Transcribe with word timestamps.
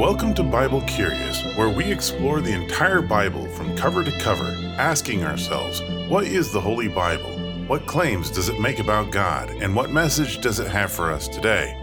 Welcome 0.00 0.32
to 0.36 0.42
Bible 0.42 0.80
Curious, 0.86 1.44
where 1.56 1.68
we 1.68 1.84
explore 1.84 2.40
the 2.40 2.54
entire 2.54 3.02
Bible 3.02 3.46
from 3.48 3.76
cover 3.76 4.02
to 4.02 4.18
cover, 4.18 4.46
asking 4.78 5.24
ourselves, 5.24 5.82
what 6.08 6.24
is 6.24 6.50
the 6.50 6.60
Holy 6.60 6.88
Bible? 6.88 7.30
What 7.66 7.84
claims 7.86 8.30
does 8.30 8.48
it 8.48 8.58
make 8.58 8.78
about 8.78 9.10
God? 9.10 9.50
And 9.50 9.76
what 9.76 9.90
message 9.90 10.40
does 10.40 10.58
it 10.58 10.68
have 10.68 10.90
for 10.90 11.12
us 11.12 11.28
today? 11.28 11.74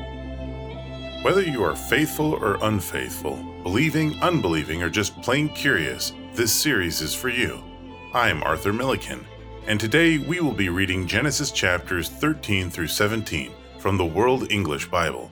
Whether 1.22 1.44
you 1.44 1.64
are 1.64 1.76
faithful 1.76 2.34
or 2.34 2.58
unfaithful, 2.64 3.36
believing, 3.62 4.20
unbelieving, 4.24 4.82
or 4.82 4.90
just 4.90 5.22
plain 5.22 5.48
curious, 5.50 6.12
this 6.34 6.52
series 6.52 7.02
is 7.02 7.14
for 7.14 7.30
you. 7.30 7.64
I'm 8.16 8.42
Arthur 8.42 8.74
Milliken, 8.74 9.28
and 9.68 9.80
today 9.80 10.18
we 10.18 10.40
will 10.40 10.54
be 10.54 10.70
reading 10.70 11.06
Genesis 11.06 11.52
chapters 11.52 12.10
13 12.10 12.72
through 12.72 12.88
17 12.88 13.52
from 13.78 13.96
the 13.96 14.06
World 14.06 14.52
English 14.52 14.88
Bible. 14.88 15.32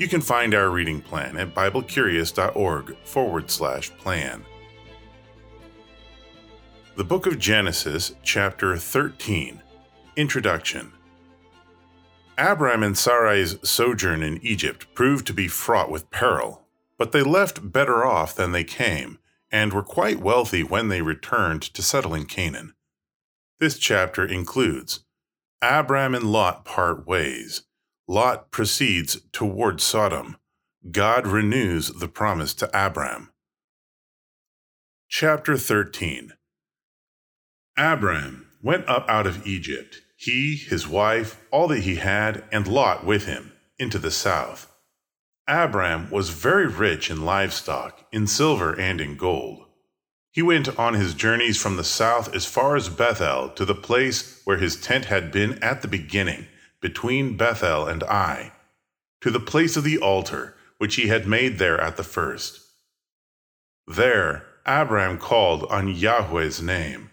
You 0.00 0.08
can 0.08 0.22
find 0.22 0.54
our 0.54 0.70
reading 0.70 1.02
plan 1.02 1.36
at 1.36 1.54
BibleCurious.org 1.54 2.96
forward 3.04 3.50
slash 3.50 3.90
plan. 3.98 4.46
The 6.96 7.04
Book 7.04 7.26
of 7.26 7.38
Genesis, 7.38 8.14
Chapter 8.22 8.78
13 8.78 9.60
Introduction 10.16 10.94
Abram 12.38 12.82
and 12.82 12.96
Sarai's 12.96 13.58
sojourn 13.62 14.22
in 14.22 14.40
Egypt 14.42 14.86
proved 14.94 15.26
to 15.26 15.34
be 15.34 15.48
fraught 15.48 15.90
with 15.90 16.10
peril, 16.10 16.62
but 16.96 17.12
they 17.12 17.22
left 17.22 17.70
better 17.70 18.02
off 18.02 18.34
than 18.34 18.52
they 18.52 18.64
came, 18.64 19.18
and 19.52 19.74
were 19.74 19.82
quite 19.82 20.18
wealthy 20.18 20.62
when 20.62 20.88
they 20.88 21.02
returned 21.02 21.60
to 21.60 21.82
settle 21.82 22.14
in 22.14 22.24
Canaan. 22.24 22.72
This 23.58 23.78
chapter 23.78 24.24
includes 24.24 25.04
Abram 25.60 26.14
and 26.14 26.32
Lot 26.32 26.64
part 26.64 27.06
ways 27.06 27.64
Lot 28.10 28.50
proceeds 28.50 29.20
toward 29.30 29.80
Sodom. 29.80 30.36
God 30.90 31.28
renews 31.28 31.92
the 31.92 32.08
promise 32.08 32.52
to 32.54 32.68
Abram. 32.74 33.30
Chapter 35.08 35.56
13 35.56 36.32
Abram 37.78 38.48
went 38.60 38.88
up 38.88 39.08
out 39.08 39.28
of 39.28 39.46
Egypt, 39.46 39.98
he, 40.16 40.56
his 40.56 40.88
wife, 40.88 41.40
all 41.52 41.68
that 41.68 41.84
he 41.84 41.94
had, 41.94 42.42
and 42.50 42.66
Lot 42.66 43.06
with 43.06 43.26
him, 43.26 43.52
into 43.78 44.00
the 44.00 44.10
south. 44.10 44.68
Abram 45.46 46.10
was 46.10 46.30
very 46.30 46.66
rich 46.66 47.12
in 47.12 47.24
livestock, 47.24 48.08
in 48.10 48.26
silver 48.26 48.74
and 48.74 49.00
in 49.00 49.16
gold. 49.16 49.66
He 50.32 50.42
went 50.42 50.76
on 50.80 50.94
his 50.94 51.14
journeys 51.14 51.62
from 51.62 51.76
the 51.76 51.84
south 51.84 52.34
as 52.34 52.44
far 52.44 52.74
as 52.74 52.88
Bethel 52.88 53.50
to 53.50 53.64
the 53.64 53.72
place 53.76 54.42
where 54.42 54.58
his 54.58 54.74
tent 54.74 55.04
had 55.04 55.30
been 55.30 55.62
at 55.62 55.82
the 55.82 55.88
beginning 55.88 56.48
between 56.80 57.36
Bethel 57.36 57.86
and 57.86 58.02
Ai, 58.04 58.52
to 59.20 59.30
the 59.30 59.40
place 59.40 59.76
of 59.76 59.84
the 59.84 59.98
altar 59.98 60.56
which 60.78 60.96
he 60.96 61.08
had 61.08 61.26
made 61.26 61.58
there 61.58 61.80
at 61.80 61.96
the 61.96 62.02
first. 62.02 62.60
There 63.86 64.46
Abram 64.66 65.18
called 65.18 65.64
on 65.64 65.94
Yahweh's 65.94 66.62
name. 66.62 67.10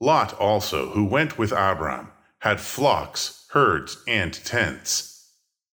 Lot 0.00 0.34
also, 0.34 0.90
who 0.90 1.04
went 1.04 1.38
with 1.38 1.52
Abram, 1.52 2.10
had 2.40 2.60
flocks, 2.60 3.46
herds, 3.50 4.02
and 4.06 4.32
tents. 4.32 5.30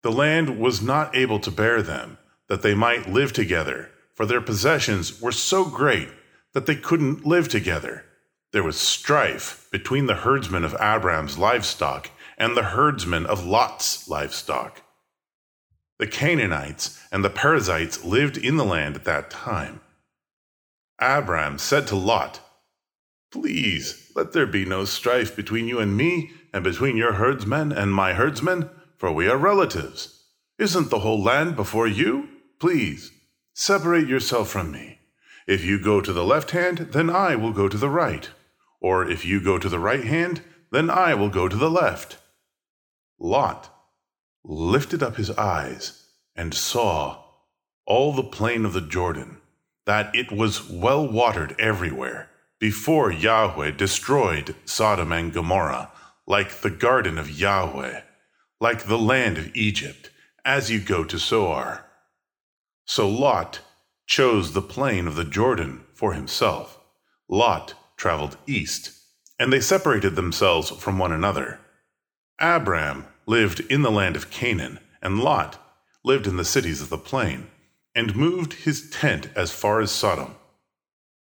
The 0.02 0.12
land 0.12 0.60
was 0.60 0.80
not 0.80 1.14
able 1.14 1.40
to 1.40 1.50
bear 1.50 1.82
them, 1.82 2.18
that 2.48 2.62
they 2.62 2.74
might 2.74 3.08
live 3.08 3.32
together, 3.32 3.90
for 4.14 4.26
their 4.26 4.40
possessions 4.40 5.20
were 5.20 5.32
so 5.32 5.64
great 5.64 6.08
that 6.54 6.66
they 6.66 6.76
couldn't 6.76 7.26
live 7.26 7.48
together. 7.48 8.04
There 8.52 8.62
was 8.62 8.78
strife 8.78 9.68
between 9.70 10.06
the 10.06 10.16
herdsmen 10.16 10.64
of 10.64 10.76
Abram's 10.80 11.38
livestock 11.38 12.10
and 12.42 12.56
the 12.56 12.64
herdsmen 12.64 13.24
of 13.24 13.46
Lot's 13.46 14.08
livestock. 14.08 14.82
The 16.00 16.08
Canaanites 16.08 17.00
and 17.12 17.24
the 17.24 17.30
Perizzites 17.30 18.04
lived 18.04 18.36
in 18.36 18.56
the 18.56 18.64
land 18.64 18.96
at 18.96 19.04
that 19.04 19.30
time. 19.30 19.80
Abram 20.98 21.56
said 21.58 21.86
to 21.86 21.94
Lot, 21.94 22.40
Please 23.30 24.10
let 24.16 24.32
there 24.32 24.48
be 24.48 24.64
no 24.64 24.84
strife 24.84 25.36
between 25.36 25.68
you 25.68 25.78
and 25.78 25.96
me, 25.96 26.32
and 26.52 26.64
between 26.64 26.96
your 26.96 27.12
herdsmen 27.12 27.70
and 27.70 27.94
my 27.94 28.12
herdsmen, 28.12 28.68
for 28.96 29.12
we 29.12 29.28
are 29.28 29.36
relatives. 29.36 30.24
Isn't 30.58 30.90
the 30.90 30.98
whole 30.98 31.22
land 31.22 31.54
before 31.54 31.86
you? 31.86 32.28
Please, 32.58 33.12
separate 33.54 34.08
yourself 34.08 34.48
from 34.48 34.72
me. 34.72 34.98
If 35.46 35.64
you 35.64 35.78
go 35.78 36.00
to 36.00 36.12
the 36.12 36.24
left 36.24 36.50
hand, 36.50 36.88
then 36.90 37.08
I 37.08 37.36
will 37.36 37.52
go 37.52 37.68
to 37.68 37.78
the 37.78 37.88
right. 37.88 38.28
Or 38.80 39.08
if 39.08 39.24
you 39.24 39.40
go 39.40 39.58
to 39.58 39.68
the 39.68 39.78
right 39.78 40.04
hand, 40.04 40.42
then 40.72 40.90
I 40.90 41.14
will 41.14 41.30
go 41.30 41.46
to 41.46 41.56
the 41.56 41.70
left. 41.70 42.18
Lot 43.22 43.72
lifted 44.42 45.00
up 45.00 45.14
his 45.14 45.30
eyes 45.30 46.08
and 46.34 46.52
saw 46.52 47.22
all 47.86 48.12
the 48.12 48.24
plain 48.24 48.64
of 48.64 48.72
the 48.72 48.80
Jordan, 48.80 49.40
that 49.86 50.12
it 50.12 50.32
was 50.32 50.68
well 50.68 51.06
watered 51.06 51.54
everywhere, 51.56 52.30
before 52.58 53.12
Yahweh 53.12 53.70
destroyed 53.70 54.56
Sodom 54.64 55.12
and 55.12 55.32
Gomorrah, 55.32 55.92
like 56.26 56.62
the 56.62 56.70
garden 56.70 57.16
of 57.16 57.30
Yahweh, 57.30 58.00
like 58.60 58.86
the 58.86 58.98
land 58.98 59.38
of 59.38 59.54
Egypt, 59.54 60.10
as 60.44 60.72
you 60.72 60.80
go 60.80 61.04
to 61.04 61.16
Zoar. 61.16 61.86
So 62.86 63.08
Lot 63.08 63.60
chose 64.04 64.52
the 64.52 64.62
plain 64.62 65.06
of 65.06 65.14
the 65.14 65.24
Jordan 65.24 65.84
for 65.94 66.14
himself. 66.14 66.80
Lot 67.28 67.74
traveled 67.96 68.36
east, 68.48 68.90
and 69.38 69.52
they 69.52 69.60
separated 69.60 70.16
themselves 70.16 70.70
from 70.70 70.98
one 70.98 71.12
another. 71.12 71.60
Abram 72.40 73.06
lived 73.26 73.60
in 73.60 73.82
the 73.82 73.90
land 73.90 74.16
of 74.16 74.30
Canaan, 74.30 74.78
and 75.00 75.20
Lot 75.20 75.58
lived 76.04 76.26
in 76.26 76.36
the 76.36 76.44
cities 76.44 76.80
of 76.80 76.88
the 76.88 76.98
plain, 76.98 77.48
and 77.94 78.16
moved 78.16 78.52
his 78.52 78.90
tent 78.90 79.28
as 79.36 79.50
far 79.52 79.80
as 79.80 79.90
Sodom. 79.90 80.34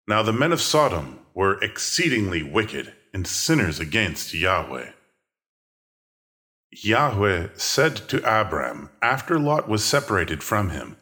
Now 0.06 0.22
the 0.22 0.32
men 0.32 0.52
of 0.52 0.60
Sodom 0.60 1.20
were 1.34 1.62
exceedingly 1.62 2.42
wicked 2.42 2.92
and 3.12 3.26
sinners 3.26 3.78
against 3.78 4.34
Yahweh. 4.34 4.90
Yahweh 6.70 7.48
said 7.54 7.96
to 8.08 8.18
Abram 8.18 8.90
after 9.02 9.38
Lot 9.38 9.68
was 9.68 9.84
separated 9.84 10.42
from 10.42 10.70
him, 10.70 10.96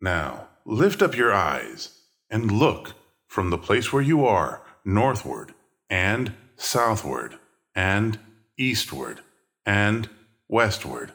Now 0.00 0.48
lift 0.64 1.02
up 1.02 1.16
your 1.16 1.32
eyes 1.32 1.98
and 2.30 2.50
look 2.52 2.94
from 3.26 3.50
the 3.50 3.58
place 3.58 3.92
where 3.92 4.02
you 4.02 4.24
are 4.24 4.62
northward 4.84 5.54
and 5.88 6.32
southward 6.56 7.36
and 7.74 8.18
eastward 8.56 9.20
and 9.70 10.08
westward. 10.48 11.12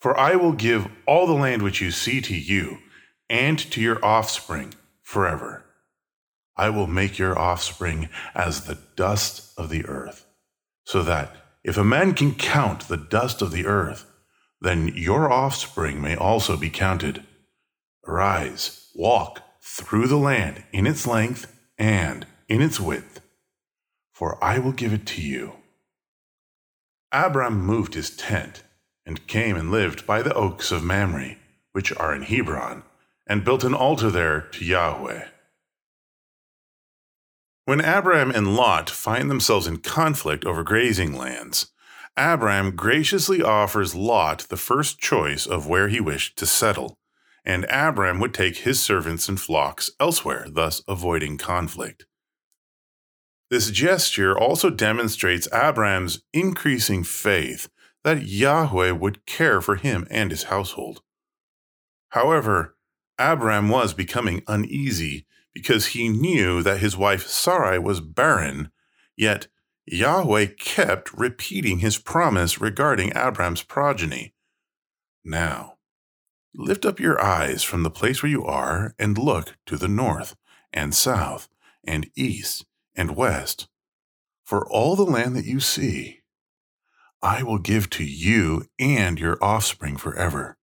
For 0.00 0.18
I 0.18 0.36
will 0.36 0.52
give 0.52 0.88
all 1.06 1.26
the 1.26 1.34
land 1.34 1.60
which 1.60 1.82
you 1.82 1.90
see 1.90 2.22
to 2.22 2.34
you 2.34 2.78
and 3.28 3.58
to 3.58 3.78
your 3.82 4.02
offspring 4.02 4.72
forever. 5.02 5.64
I 6.56 6.70
will 6.70 6.86
make 6.86 7.18
your 7.18 7.38
offspring 7.38 8.08
as 8.34 8.62
the 8.62 8.78
dust 8.96 9.52
of 9.58 9.68
the 9.68 9.84
earth, 9.84 10.24
so 10.84 11.02
that 11.02 11.36
if 11.62 11.76
a 11.76 11.84
man 11.84 12.14
can 12.14 12.34
count 12.34 12.88
the 12.88 12.96
dust 12.96 13.42
of 13.42 13.50
the 13.52 13.66
earth, 13.66 14.06
then 14.62 14.88
your 14.88 15.30
offspring 15.30 16.00
may 16.00 16.16
also 16.16 16.56
be 16.56 16.70
counted. 16.70 17.22
Arise, 18.06 18.88
walk 18.94 19.42
through 19.62 20.06
the 20.06 20.16
land 20.16 20.64
in 20.72 20.86
its 20.86 21.06
length 21.06 21.54
and 21.76 22.26
in 22.48 22.62
its 22.62 22.80
width, 22.80 23.20
for 24.10 24.42
I 24.42 24.58
will 24.58 24.72
give 24.72 24.94
it 24.94 25.04
to 25.08 25.20
you 25.20 25.52
Abram 27.12 27.60
moved 27.60 27.94
his 27.94 28.10
tent, 28.10 28.62
and 29.06 29.26
came 29.26 29.56
and 29.56 29.70
lived 29.70 30.06
by 30.06 30.22
the 30.22 30.34
oaks 30.34 30.70
of 30.70 30.84
Mamre, 30.84 31.36
which 31.72 31.92
are 31.96 32.14
in 32.14 32.22
Hebron, 32.22 32.82
and 33.26 33.44
built 33.44 33.64
an 33.64 33.74
altar 33.74 34.10
there 34.10 34.42
to 34.52 34.64
Yahweh. 34.64 35.28
When 37.64 37.80
Abram 37.80 38.30
and 38.30 38.56
Lot 38.56 38.88
find 38.88 39.30
themselves 39.30 39.66
in 39.66 39.78
conflict 39.78 40.44
over 40.44 40.62
grazing 40.62 41.14
lands, 41.14 41.70
Abram 42.16 42.74
graciously 42.74 43.42
offers 43.42 43.94
Lot 43.94 44.46
the 44.48 44.56
first 44.56 44.98
choice 44.98 45.46
of 45.46 45.66
where 45.66 45.88
he 45.88 46.00
wished 46.00 46.36
to 46.38 46.46
settle, 46.46 46.98
and 47.44 47.64
Abram 47.70 48.20
would 48.20 48.34
take 48.34 48.58
his 48.58 48.80
servants 48.80 49.28
and 49.28 49.40
flocks 49.40 49.90
elsewhere, 50.00 50.46
thus 50.48 50.82
avoiding 50.88 51.38
conflict. 51.38 52.06
This 53.50 53.70
gesture 53.70 54.38
also 54.38 54.68
demonstrates 54.68 55.48
Abram's 55.52 56.22
increasing 56.32 57.02
faith 57.02 57.68
that 58.04 58.26
Yahweh 58.26 58.90
would 58.90 59.24
care 59.26 59.60
for 59.60 59.76
him 59.76 60.06
and 60.10 60.30
his 60.30 60.44
household. 60.44 61.02
However, 62.10 62.76
Abram 63.18 63.68
was 63.68 63.94
becoming 63.94 64.42
uneasy 64.46 65.26
because 65.54 65.88
he 65.88 66.08
knew 66.08 66.62
that 66.62 66.80
his 66.80 66.96
wife 66.96 67.26
Sarai 67.26 67.78
was 67.78 68.00
barren, 68.00 68.70
yet 69.16 69.48
Yahweh 69.86 70.46
kept 70.58 71.12
repeating 71.14 71.78
his 71.78 71.96
promise 71.96 72.60
regarding 72.60 73.16
Abram's 73.16 73.62
progeny. 73.62 74.34
Now, 75.24 75.78
lift 76.54 76.84
up 76.84 77.00
your 77.00 77.20
eyes 77.20 77.62
from 77.62 77.82
the 77.82 77.90
place 77.90 78.22
where 78.22 78.30
you 78.30 78.44
are 78.44 78.94
and 78.98 79.16
look 79.16 79.56
to 79.66 79.76
the 79.76 79.88
north 79.88 80.36
and 80.72 80.94
south 80.94 81.48
and 81.84 82.10
east 82.14 82.66
and 82.98 83.16
west. 83.16 83.68
For 84.44 84.68
all 84.68 84.96
the 84.96 85.04
land 85.04 85.34
that 85.36 85.46
you 85.46 85.60
see, 85.60 86.20
I 87.22 87.42
will 87.42 87.58
give 87.58 87.88
to 87.90 88.04
you 88.04 88.66
and 88.78 89.18
your 89.18 89.42
offspring 89.42 89.96
forever. 89.96 90.58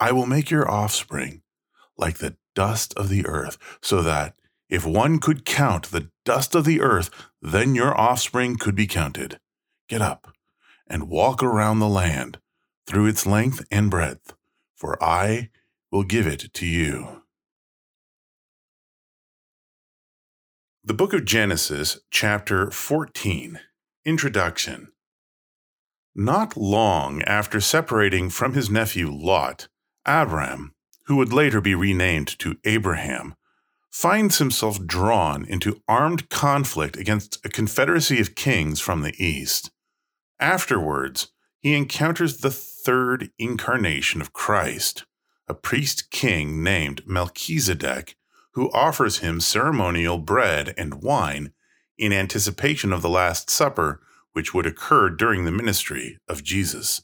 I 0.00 0.12
will 0.12 0.26
make 0.26 0.50
your 0.50 0.68
offspring 0.68 1.42
like 1.96 2.18
the 2.18 2.36
dust 2.54 2.94
of 2.94 3.08
the 3.08 3.26
earth, 3.26 3.58
so 3.82 4.02
that 4.02 4.34
if 4.68 4.84
one 4.86 5.18
could 5.18 5.44
count 5.44 5.90
the 5.90 6.10
dust 6.24 6.54
of 6.54 6.64
the 6.64 6.80
earth, 6.80 7.10
then 7.40 7.74
your 7.74 7.98
offspring 7.98 8.56
could 8.56 8.74
be 8.74 8.86
counted. 8.86 9.40
Get 9.88 10.02
up 10.02 10.32
and 10.86 11.08
walk 11.08 11.42
around 11.42 11.78
the 11.78 11.88
land 11.88 12.38
through 12.86 13.06
its 13.06 13.26
length 13.26 13.64
and 13.70 13.90
breadth, 13.90 14.34
for 14.76 15.02
I 15.02 15.50
will 15.90 16.04
give 16.04 16.26
it 16.26 16.52
to 16.54 16.66
you. 16.66 17.17
The 20.88 20.94
Book 20.94 21.12
of 21.12 21.26
Genesis, 21.26 21.98
chapter 22.10 22.70
14, 22.70 23.60
Introduction. 24.06 24.88
Not 26.14 26.56
long 26.56 27.20
after 27.24 27.60
separating 27.60 28.30
from 28.30 28.54
his 28.54 28.70
nephew 28.70 29.10
Lot, 29.12 29.68
Abram, 30.06 30.72
who 31.04 31.16
would 31.16 31.30
later 31.30 31.60
be 31.60 31.74
renamed 31.74 32.38
to 32.38 32.56
Abraham, 32.64 33.34
finds 33.90 34.38
himself 34.38 34.82
drawn 34.86 35.44
into 35.44 35.82
armed 35.86 36.30
conflict 36.30 36.96
against 36.96 37.44
a 37.44 37.50
confederacy 37.50 38.18
of 38.18 38.34
kings 38.34 38.80
from 38.80 39.02
the 39.02 39.12
east. 39.22 39.70
Afterwards, 40.40 41.32
he 41.60 41.74
encounters 41.74 42.38
the 42.38 42.50
third 42.50 43.28
incarnation 43.38 44.22
of 44.22 44.32
Christ, 44.32 45.04
a 45.48 45.52
priest 45.52 46.10
king 46.10 46.62
named 46.62 47.02
Melchizedek, 47.06 48.16
who 48.58 48.72
offers 48.72 49.18
him 49.18 49.40
ceremonial 49.40 50.18
bread 50.18 50.74
and 50.76 51.00
wine 51.00 51.52
in 51.96 52.12
anticipation 52.12 52.92
of 52.92 53.02
the 53.02 53.08
Last 53.08 53.48
Supper, 53.48 54.00
which 54.32 54.52
would 54.52 54.66
occur 54.66 55.10
during 55.10 55.44
the 55.44 55.52
ministry 55.52 56.18
of 56.28 56.42
Jesus. 56.42 57.02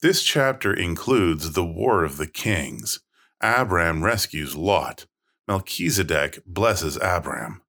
This 0.00 0.22
chapter 0.22 0.72
includes 0.72 1.54
the 1.54 1.64
War 1.64 2.04
of 2.04 2.18
the 2.18 2.28
Kings. 2.28 3.00
Abram 3.40 4.04
rescues 4.04 4.54
Lot. 4.54 5.06
Melchizedek 5.48 6.38
blesses 6.46 6.96
Abram. 7.02 7.60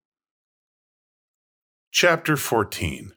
Chapter 1.92 2.38
14 2.38 3.14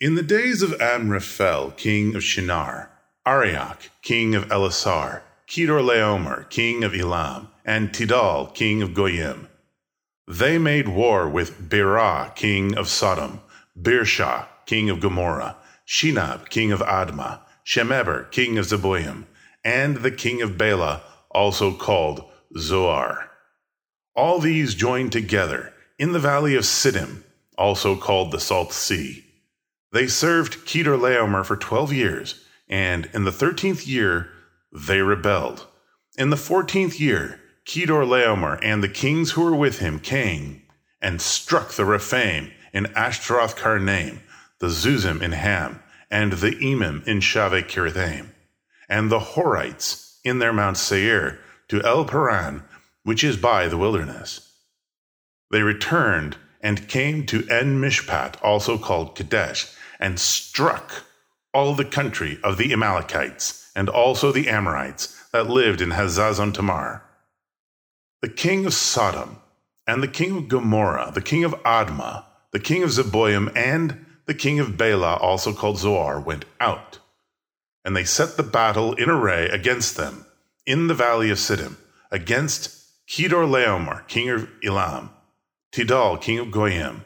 In 0.00 0.16
the 0.16 0.24
days 0.24 0.60
of 0.60 0.80
Amraphel, 0.80 1.70
king 1.76 2.16
of 2.16 2.24
Shinar, 2.24 2.90
Arioch, 3.24 3.90
king 4.02 4.34
of 4.34 4.48
Ellasar, 4.48 5.22
Chedorlaomer, 5.48 6.50
king 6.50 6.82
of 6.82 6.92
Elam, 6.92 7.46
and 7.66 7.92
Tidal, 7.92 8.46
king 8.46 8.80
of 8.80 8.94
Goyim, 8.94 9.48
they 10.28 10.56
made 10.56 10.88
war 10.88 11.28
with 11.28 11.68
Bera, 11.68 12.32
king 12.34 12.76
of 12.76 12.88
Sodom, 12.88 13.40
Birsha, 13.78 14.46
king 14.64 14.88
of 14.88 15.00
Gomorrah, 15.00 15.56
Shinab, 15.86 16.48
king 16.48 16.72
of 16.72 16.80
Admah, 16.80 17.40
Shemeber, 17.64 18.30
king 18.30 18.56
of 18.56 18.66
Zeboim, 18.66 19.24
and 19.64 19.96
the 19.98 20.10
king 20.12 20.40
of 20.42 20.56
Bela, 20.56 21.02
also 21.30 21.74
called 21.74 22.24
Zoar. 22.56 23.30
All 24.14 24.38
these 24.38 24.74
joined 24.74 25.12
together 25.12 25.74
in 25.98 26.12
the 26.12 26.18
valley 26.18 26.54
of 26.54 26.64
Siddim, 26.64 27.24
also 27.58 27.96
called 27.96 28.30
the 28.30 28.40
Salt 28.40 28.72
Sea. 28.72 29.24
They 29.92 30.06
served 30.06 30.66
Chedorlaomer 30.66 31.44
for 31.44 31.56
twelve 31.56 31.92
years, 31.92 32.44
and 32.68 33.08
in 33.12 33.24
the 33.24 33.32
thirteenth 33.32 33.86
year 33.86 34.30
they 34.72 35.00
rebelled. 35.00 35.66
In 36.16 36.30
the 36.30 36.36
fourteenth 36.36 36.98
year, 36.98 37.40
Chedorlaomer 37.66 38.60
and 38.62 38.82
the 38.82 38.88
kings 38.88 39.32
who 39.32 39.42
were 39.42 39.56
with 39.56 39.80
him 39.80 39.98
came 39.98 40.62
and 41.02 41.20
struck 41.20 41.72
the 41.72 41.84
Rephaim 41.84 42.52
in 42.72 42.86
Ashtaroth 42.94 43.56
Karnaim, 43.56 44.20
the 44.60 44.68
Zuzim 44.68 45.20
in 45.20 45.32
Ham, 45.32 45.82
and 46.08 46.34
the 46.34 46.52
Emim 46.52 47.06
in 47.08 47.18
Shaveh 47.18 47.66
Kiriathaim, 47.66 48.28
and 48.88 49.10
the 49.10 49.18
Horites 49.18 50.18
in 50.24 50.38
their 50.38 50.52
Mount 50.52 50.76
Seir 50.76 51.40
to 51.68 51.82
El 51.82 52.04
Paran, 52.04 52.62
which 53.02 53.24
is 53.24 53.36
by 53.36 53.66
the 53.66 53.76
wilderness. 53.76 54.52
They 55.50 55.62
returned 55.62 56.36
and 56.60 56.88
came 56.88 57.26
to 57.26 57.46
En 57.48 57.80
Mishpat, 57.80 58.36
also 58.42 58.78
called 58.78 59.16
Kadesh, 59.16 59.66
and 59.98 60.20
struck 60.20 61.04
all 61.52 61.74
the 61.74 61.84
country 61.84 62.38
of 62.44 62.58
the 62.58 62.72
Amalekites, 62.72 63.72
and 63.74 63.88
also 63.88 64.30
the 64.30 64.48
Amorites 64.48 65.20
that 65.32 65.50
lived 65.50 65.80
in 65.80 65.90
Hazazon 65.90 66.54
Tamar. 66.54 67.02
The 68.22 68.28
king 68.28 68.66
of 68.66 68.74
Sodom, 68.74 69.38
and 69.86 70.02
the 70.02 70.08
king 70.08 70.36
of 70.36 70.48
Gomorrah, 70.48 71.12
the 71.14 71.22
king 71.22 71.44
of 71.44 71.52
Admah, 71.64 72.24
the 72.50 72.60
king 72.60 72.82
of 72.82 72.90
Zeboim, 72.90 73.52
and 73.54 74.06
the 74.26 74.34
king 74.34 74.58
of 74.58 74.76
Bela, 74.76 75.16
also 75.16 75.52
called 75.52 75.78
Zoar, 75.78 76.18
went 76.18 76.44
out, 76.60 76.98
and 77.84 77.96
they 77.96 78.04
set 78.04 78.36
the 78.36 78.42
battle 78.42 78.94
in 78.94 79.08
array 79.08 79.48
against 79.48 79.96
them 79.96 80.26
in 80.66 80.88
the 80.88 80.94
valley 80.94 81.30
of 81.30 81.38
Siddim, 81.38 81.76
against 82.10 83.06
Chedorlaomer, 83.06 84.06
king 84.08 84.30
of 84.30 84.50
Elam, 84.64 85.10
Tidal, 85.70 86.16
king 86.16 86.38
of 86.38 86.50
Goyim, 86.50 87.02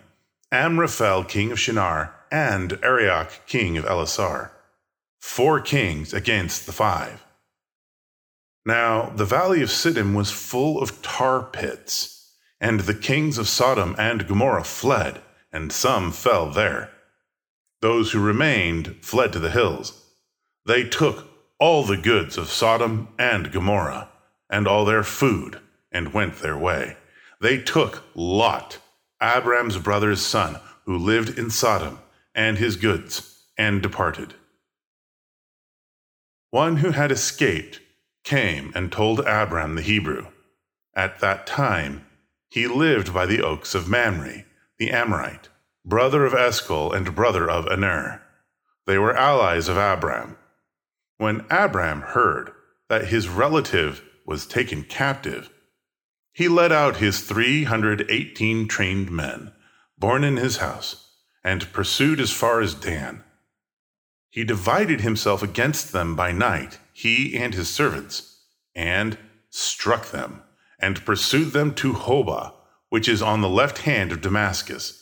Amraphel, 0.53 1.25
king 1.25 1.53
of 1.53 1.59
Shinar, 1.59 2.15
and 2.31 2.79
Arioch, 2.83 3.47
king 3.47 3.77
of 3.77 3.85
Ellasar. 3.85 4.51
Four 5.21 5.61
kings 5.61 6.15
against 6.15 6.67
the 6.67 6.73
five. 6.73 7.23
Now 8.65 9.11
the 9.11 9.25
valley 9.25 9.63
of 9.63 9.71
Siddim 9.71 10.15
was 10.15 10.31
full 10.31 10.83
of 10.83 11.03
tar 11.03 11.43
pits, 11.43 12.35
and 12.61 12.81
the 12.81 12.95
kings 12.95 13.39
of 13.39 13.49
Sodom 13.49 13.95
and 13.99 14.29
Gomorrah 14.29 14.65
fled, 14.65 15.23
and 15.53 15.73
some 15.73 16.13
fell 16.13 16.51
there. 16.51 16.91
Those 17.81 18.13
who 18.13 18.21
remained 18.21 18.97
fled 19.01 19.33
to 19.33 19.39
the 19.39 19.51
hills. 19.51 20.05
They 20.67 20.85
took 20.85 21.27
all 21.59 21.85
the 21.85 21.97
goods 21.97 22.37
of 22.37 22.51
Sodom 22.51 23.09
and 23.19 23.51
Gomorrah, 23.51 24.09
and 24.51 24.69
all 24.69 24.85
their 24.85 25.03
food, 25.03 25.61
and 25.91 26.13
went 26.13 26.37
their 26.37 26.57
way. 26.57 26.97
They 27.41 27.59
took 27.59 28.05
Lot, 28.15 28.79
Abram's 29.23 29.79
brother's 29.79 30.25
son, 30.25 30.59
who 30.85 30.99
lived 30.99 31.39
in 31.39 31.51
Sodom, 31.51 31.99
and 32.35 32.59
his 32.59 32.77
goods, 32.77 33.43
and 33.57 33.83
departed. 33.83 34.35
One 36.51 36.79
who 36.79 36.91
had 36.91 37.11
escaped 37.11 37.81
came 38.25 38.73
and 38.75 38.91
told 38.91 39.21
Abram 39.21 39.75
the 39.75 39.83
Hebrew. 39.83 40.27
At 40.95 41.21
that 41.21 41.47
time, 41.47 42.07
he 42.49 42.67
lived 42.67 43.15
by 43.15 43.27
the 43.27 43.43
oaks 43.43 43.75
of 43.75 43.89
Mamre, 43.89 44.45
the 44.79 44.91
Amorite 44.91 45.49
brother 45.85 46.27
of 46.27 46.35
Eshcol 46.35 46.93
and 46.93 47.15
brother 47.15 47.51
of 47.51 47.67
Aner. 47.67 48.23
They 48.87 48.99
were 48.99 49.17
allies 49.17 49.69
of 49.69 49.77
Abram. 49.77 50.37
When 51.17 51.45
Abram 51.51 52.03
heard 52.03 52.53
that 52.89 53.09
his 53.09 53.29
relative 53.29 54.03
was 54.27 54.47
taken 54.47 54.85
captive, 54.85 55.51
he 56.33 56.49
led 56.49 56.73
out 56.73 56.97
his 56.97 57.21
318 57.21 58.69
trained 58.69 59.11
men, 59.11 59.53
born 59.99 60.25
in 60.25 60.37
his 60.37 60.59
house, 60.59 61.13
and 61.43 61.73
pursued 61.73 62.21
as 62.21 62.31
far 62.31 62.61
as 62.61 62.75
Dan. 62.75 63.25
He 64.31 64.45
divided 64.45 65.01
himself 65.01 65.43
against 65.43 65.93
them 65.93 66.15
by 66.15 66.31
night, 66.33 66.79
he 67.03 67.37
and 67.37 67.55
his 67.55 67.69
servants, 67.69 68.43
and 68.75 69.19
struck 69.51 70.11
them, 70.11 70.43
and 70.79 71.05
pursued 71.05 71.53
them 71.53 71.75
to 71.75 71.93
Hobah, 71.93 72.53
which 72.89 73.09
is 73.09 73.23
on 73.23 73.41
the 73.41 73.49
left 73.49 73.79
hand 73.79 74.13
of 74.13 74.21
Damascus 74.21 75.01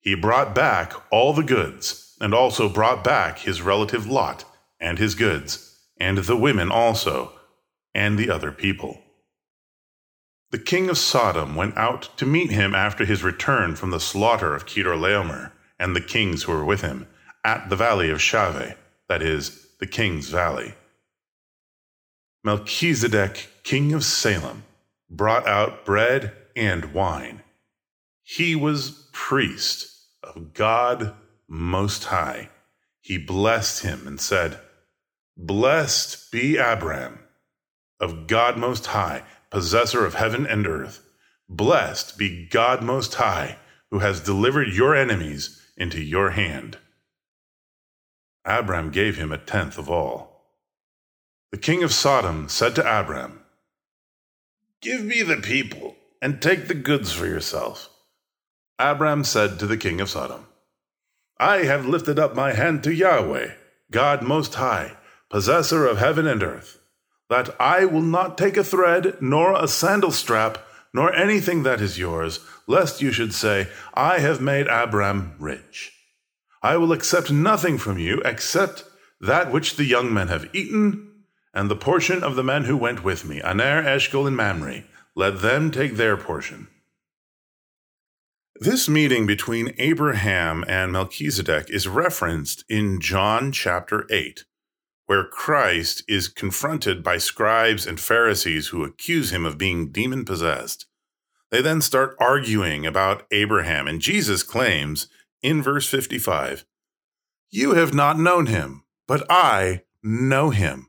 he 0.00 0.14
brought 0.14 0.54
back 0.54 0.94
all 1.10 1.32
the 1.32 1.42
goods, 1.42 2.16
and 2.20 2.32
also 2.32 2.68
brought 2.68 3.04
back 3.04 3.40
his 3.40 3.62
relative 3.62 4.06
Lot 4.06 4.44
and 4.80 4.98
his 4.98 5.14
goods, 5.14 5.76
and 5.98 6.18
the 6.18 6.36
women 6.36 6.70
also, 6.70 7.32
and 7.94 8.18
the 8.18 8.30
other 8.30 8.52
people. 8.52 9.02
The 10.50 10.58
king 10.58 10.88
of 10.88 10.96
Sodom 10.96 11.54
went 11.56 11.76
out 11.76 12.08
to 12.16 12.24
meet 12.24 12.50
him 12.50 12.74
after 12.74 13.04
his 13.04 13.22
return 13.22 13.76
from 13.76 13.90
the 13.90 14.00
slaughter 14.00 14.54
of 14.54 14.66
Chedorlaomer 14.66 15.52
and 15.78 15.94
the 15.94 16.00
kings 16.00 16.44
who 16.44 16.52
were 16.52 16.64
with 16.64 16.80
him 16.80 17.06
at 17.44 17.68
the 17.68 17.76
valley 17.76 18.08
of 18.08 18.18
Shaveh, 18.18 18.76
that 19.08 19.20
is, 19.20 19.66
the 19.78 19.86
king's 19.86 20.30
valley. 20.30 20.74
Melchizedek, 22.48 23.50
king 23.62 23.92
of 23.92 24.02
Salem, 24.02 24.64
brought 25.10 25.46
out 25.46 25.84
bread 25.84 26.32
and 26.56 26.94
wine. 26.94 27.42
He 28.22 28.56
was 28.56 29.10
priest 29.12 30.06
of 30.22 30.54
God 30.54 31.14
Most 31.46 32.04
High. 32.04 32.48
He 33.02 33.18
blessed 33.18 33.82
him 33.82 34.06
and 34.06 34.18
said, 34.18 34.58
Blessed 35.36 36.32
be 36.32 36.56
Abram, 36.56 37.18
of 38.00 38.26
God 38.26 38.56
Most 38.56 38.86
High, 38.86 39.24
possessor 39.50 40.06
of 40.06 40.14
heaven 40.14 40.46
and 40.46 40.66
earth. 40.66 41.06
Blessed 41.50 42.16
be 42.16 42.46
God 42.46 42.82
Most 42.82 43.16
High, 43.16 43.58
who 43.90 43.98
has 43.98 44.22
delivered 44.22 44.68
your 44.68 44.96
enemies 44.96 45.62
into 45.76 46.02
your 46.02 46.30
hand. 46.30 46.78
Abram 48.46 48.90
gave 48.90 49.18
him 49.18 49.32
a 49.32 49.36
tenth 49.36 49.76
of 49.76 49.90
all. 49.90 50.37
The 51.50 51.58
king 51.58 51.82
of 51.82 51.92
Sodom 51.92 52.48
said 52.48 52.74
to 52.74 53.00
Abram, 53.00 53.40
Give 54.82 55.02
me 55.02 55.22
the 55.22 55.38
people, 55.38 55.96
and 56.20 56.42
take 56.42 56.68
the 56.68 56.74
goods 56.74 57.12
for 57.12 57.26
yourself. 57.26 57.88
Abram 58.78 59.24
said 59.24 59.58
to 59.58 59.66
the 59.66 59.76
king 59.78 60.00
of 60.00 60.10
Sodom, 60.10 60.46
I 61.38 61.58
have 61.58 61.86
lifted 61.86 62.18
up 62.18 62.34
my 62.34 62.52
hand 62.52 62.84
to 62.84 62.92
Yahweh, 62.92 63.52
God 63.90 64.22
Most 64.22 64.54
High, 64.56 64.96
possessor 65.30 65.86
of 65.86 65.98
heaven 65.98 66.26
and 66.26 66.42
earth. 66.42 66.78
that 67.28 67.54
I 67.60 67.84
will 67.84 68.02
not 68.02 68.38
take 68.38 68.56
a 68.56 68.64
thread, 68.64 69.20
nor 69.20 69.54
a 69.54 69.68
sandal 69.68 70.10
strap, 70.10 70.58
nor 70.94 71.12
anything 71.14 71.62
that 71.62 71.80
is 71.80 71.98
yours, 71.98 72.40
lest 72.66 73.02
you 73.02 73.12
should 73.12 73.34
say, 73.34 73.68
I 73.94 74.20
have 74.20 74.40
made 74.40 74.66
Abram 74.66 75.34
rich. 75.38 75.92
I 76.62 76.76
will 76.76 76.92
accept 76.92 77.30
nothing 77.30 77.78
from 77.78 77.98
you 77.98 78.22
except 78.24 78.84
that 79.20 79.52
which 79.52 79.76
the 79.76 79.84
young 79.84 80.12
men 80.12 80.28
have 80.28 80.48
eaten, 80.54 81.07
and 81.58 81.68
the 81.68 81.74
portion 81.74 82.22
of 82.22 82.36
the 82.36 82.44
men 82.44 82.66
who 82.66 82.76
went 82.76 83.02
with 83.02 83.24
me, 83.24 83.40
Aner, 83.42 83.82
Eshcol, 83.84 84.28
and 84.28 84.36
Mamre. 84.36 84.84
Let 85.16 85.42
them 85.42 85.72
take 85.72 85.96
their 85.96 86.16
portion. 86.16 86.68
This 88.60 88.88
meeting 88.88 89.26
between 89.26 89.74
Abraham 89.76 90.64
and 90.68 90.92
Melchizedek 90.92 91.68
is 91.68 91.88
referenced 91.88 92.64
in 92.68 93.00
John 93.00 93.50
chapter 93.50 94.06
8, 94.08 94.44
where 95.06 95.24
Christ 95.24 96.04
is 96.06 96.28
confronted 96.28 97.02
by 97.02 97.18
scribes 97.18 97.88
and 97.88 97.98
Pharisees 97.98 98.68
who 98.68 98.84
accuse 98.84 99.32
him 99.32 99.44
of 99.44 99.58
being 99.58 99.90
demon 99.90 100.24
possessed. 100.24 100.86
They 101.50 101.60
then 101.60 101.80
start 101.80 102.16
arguing 102.20 102.86
about 102.86 103.26
Abraham, 103.32 103.88
and 103.88 104.00
Jesus 104.00 104.44
claims 104.44 105.08
in 105.42 105.60
verse 105.60 105.88
55 105.88 106.64
You 107.50 107.74
have 107.74 107.92
not 107.92 108.16
known 108.16 108.46
him, 108.46 108.84
but 109.08 109.26
I 109.28 109.82
know 110.04 110.50
him. 110.50 110.87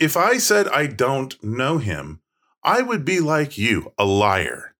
If 0.00 0.16
I 0.16 0.38
said 0.38 0.66
I 0.68 0.86
don't 0.86 1.42
know 1.44 1.76
him, 1.76 2.22
I 2.64 2.80
would 2.80 3.04
be 3.04 3.20
like 3.20 3.58
you, 3.58 3.92
a 3.98 4.06
liar. 4.06 4.74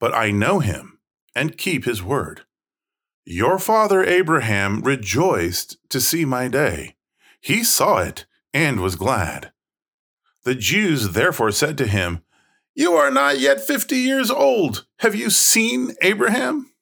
But 0.00 0.14
I 0.14 0.30
know 0.30 0.60
him 0.60 1.00
and 1.34 1.58
keep 1.58 1.84
his 1.84 2.02
word. 2.02 2.46
Your 3.26 3.58
father 3.58 4.02
Abraham 4.02 4.80
rejoiced 4.80 5.76
to 5.90 6.00
see 6.00 6.24
my 6.24 6.48
day. 6.48 6.96
He 7.42 7.62
saw 7.62 7.98
it 7.98 8.24
and 8.54 8.80
was 8.80 8.96
glad. 8.96 9.52
The 10.44 10.54
Jews 10.54 11.10
therefore 11.10 11.52
said 11.52 11.76
to 11.78 11.86
him, 11.86 12.22
You 12.74 12.94
are 12.94 13.10
not 13.10 13.38
yet 13.38 13.60
fifty 13.60 13.98
years 13.98 14.30
old. 14.30 14.86
Have 15.00 15.14
you 15.14 15.28
seen 15.28 15.92
Abraham? 16.00 16.72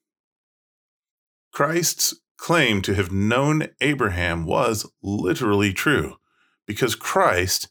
Christ's 1.53 2.15
claim 2.37 2.81
to 2.83 2.95
have 2.95 3.11
known 3.11 3.69
Abraham 3.81 4.47
was 4.47 4.89
literally 5.03 5.73
true, 5.73 6.19
because 6.67 6.95
Christ, 6.95 7.69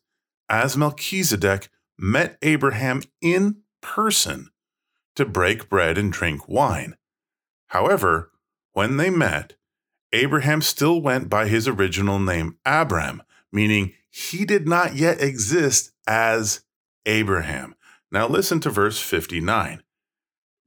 as 0.49 0.77
Melchizedek, 0.77 1.69
met 1.97 2.37
Abraham 2.41 3.01
in 3.21 3.57
person 3.81 4.49
to 5.15 5.25
break 5.25 5.69
bread 5.69 5.97
and 5.97 6.11
drink 6.11 6.47
wine. 6.47 6.95
However, 7.67 8.31
when 8.73 8.97
they 8.97 9.09
met, 9.09 9.53
Abraham 10.11 10.61
still 10.61 11.01
went 11.01 11.29
by 11.29 11.47
his 11.47 11.67
original 11.67 12.19
name, 12.19 12.57
Abram, 12.65 13.23
meaning 13.51 13.93
he 14.09 14.45
did 14.45 14.67
not 14.67 14.95
yet 14.95 15.21
exist 15.21 15.91
as 16.07 16.61
Abraham. 17.05 17.75
Now 18.11 18.27
listen 18.27 18.59
to 18.61 18.69
verse 18.69 18.99
59. 18.99 19.83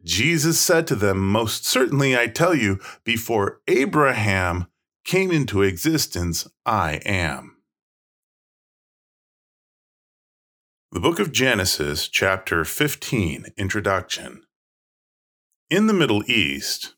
Jesus 0.05 0.61
said 0.61 0.87
to 0.87 0.95
them, 0.95 1.19
Most 1.19 1.67
certainly 1.67 2.17
I 2.17 2.27
tell 2.27 2.55
you, 2.55 2.79
before 3.05 3.61
Abraham 3.67 4.67
came 5.05 5.31
into 5.31 5.63
existence, 5.63 6.47
I 6.65 7.01
am. 7.05 7.58
The 10.91 11.01
book 11.01 11.19
of 11.19 11.33
Genesis, 11.33 12.09
chapter 12.09 12.65
15, 12.65 13.49
Introduction. 13.59 14.45
In 15.69 15.87
the 15.87 15.93
Middle 15.93 16.23
East, 16.31 16.95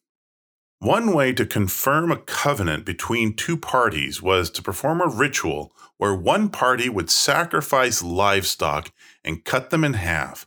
one 0.78 1.12
way 1.12 1.32
to 1.32 1.44
confirm 1.44 2.12
a 2.12 2.16
covenant 2.16 2.86
between 2.86 3.34
two 3.34 3.56
parties 3.56 4.22
was 4.22 4.48
to 4.50 4.62
perform 4.62 5.00
a 5.00 5.08
ritual 5.08 5.72
where 5.96 6.14
one 6.14 6.50
party 6.50 6.88
would 6.88 7.10
sacrifice 7.10 8.00
livestock 8.00 8.92
and 9.24 9.44
cut 9.44 9.70
them 9.70 9.82
in 9.82 9.94
half 9.94 10.46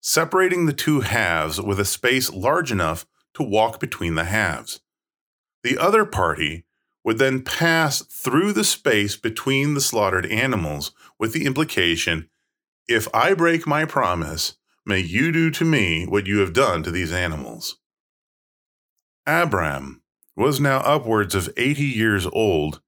separating 0.00 0.64
the 0.64 0.72
two 0.72 1.00
halves 1.00 1.60
with 1.60 1.78
a 1.78 1.84
space 1.84 2.32
large 2.32 2.72
enough 2.72 3.04
to 3.34 3.42
walk 3.42 3.78
between 3.78 4.14
the 4.14 4.24
halves. 4.24 4.80
The 5.62 5.76
other 5.76 6.06
party 6.06 6.64
would 7.04 7.18
then 7.18 7.42
pass 7.42 8.00
through 8.00 8.54
the 8.54 8.64
space 8.64 9.14
between 9.14 9.74
the 9.74 9.82
slaughtered 9.82 10.24
animals 10.24 10.92
with 11.18 11.34
the 11.34 11.44
implication 11.44 12.30
if 12.88 13.06
I 13.14 13.34
break 13.34 13.66
my 13.66 13.84
promise, 13.84 14.54
may 14.86 14.98
you 14.98 15.30
do 15.30 15.50
to 15.50 15.64
me 15.64 16.06
what 16.06 16.26
you 16.26 16.38
have 16.38 16.54
done 16.54 16.82
to 16.82 16.90
these 16.90 17.12
animals. 17.12 17.76
Abram 19.26 20.02
was 20.34 20.58
now 20.58 20.78
upwards 20.78 21.34
of 21.34 21.50
80 21.56 21.84
years 21.84 22.26
old, 22.26 22.80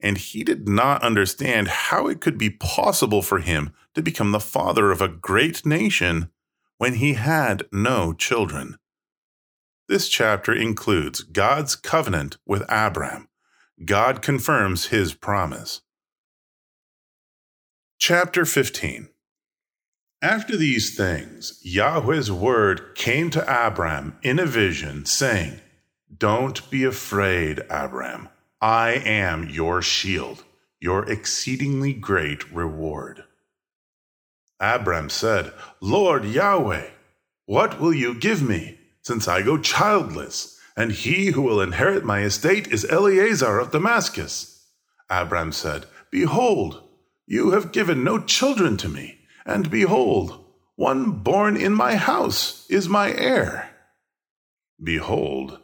and 0.00 0.18
he 0.18 0.42
did 0.42 0.68
not 0.68 1.02
understand 1.02 1.68
how 1.68 2.08
it 2.08 2.20
could 2.20 2.36
be 2.36 2.50
possible 2.50 3.22
for 3.22 3.38
him 3.38 3.72
to 3.94 4.02
become 4.02 4.32
the 4.32 4.40
father 4.40 4.90
of 4.90 5.00
a 5.00 5.08
great 5.08 5.64
nation 5.64 6.30
when 6.78 6.94
he 6.94 7.14
had 7.14 7.62
no 7.72 8.12
children. 8.12 8.76
This 9.88 10.08
chapter 10.08 10.52
includes 10.52 11.22
God's 11.22 11.76
covenant 11.76 12.38
with 12.44 12.64
Abram. 12.68 13.28
God 13.84 14.20
confirms 14.22 14.86
his 14.86 15.14
promise. 15.14 15.82
Chapter 17.98 18.44
15 18.44 19.08
After 20.24 20.56
these 20.56 20.96
things, 20.96 21.60
Yahweh's 21.62 22.32
word 22.32 22.94
came 22.94 23.28
to 23.28 23.44
Abram 23.66 24.16
in 24.22 24.38
a 24.38 24.46
vision, 24.46 25.04
saying, 25.04 25.60
Don't 26.16 26.70
be 26.70 26.82
afraid, 26.82 27.58
Abram. 27.68 28.30
I 28.58 28.92
am 28.92 29.50
your 29.50 29.82
shield, 29.82 30.42
your 30.80 31.04
exceedingly 31.04 31.92
great 31.92 32.50
reward. 32.50 33.24
Abram 34.58 35.10
said, 35.10 35.52
Lord 35.82 36.24
Yahweh, 36.24 36.88
what 37.44 37.78
will 37.78 37.92
you 37.92 38.14
give 38.14 38.40
me, 38.40 38.78
since 39.02 39.28
I 39.28 39.42
go 39.42 39.58
childless, 39.58 40.58
and 40.74 40.90
he 40.90 41.32
who 41.32 41.42
will 41.42 41.60
inherit 41.60 42.02
my 42.02 42.20
estate 42.20 42.68
is 42.68 42.86
Eliezer 42.86 43.58
of 43.58 43.72
Damascus? 43.72 44.66
Abram 45.10 45.52
said, 45.52 45.84
Behold, 46.10 46.82
you 47.26 47.50
have 47.50 47.72
given 47.72 48.02
no 48.02 48.18
children 48.18 48.78
to 48.78 48.88
me, 48.88 49.18
and 49.44 49.70
behold, 49.70 50.44
one 50.76 51.10
born 51.10 51.56
in 51.56 51.72
my 51.72 51.96
house 51.96 52.66
is 52.68 52.88
my 52.88 53.12
heir. 53.12 53.70
Behold, 54.82 55.58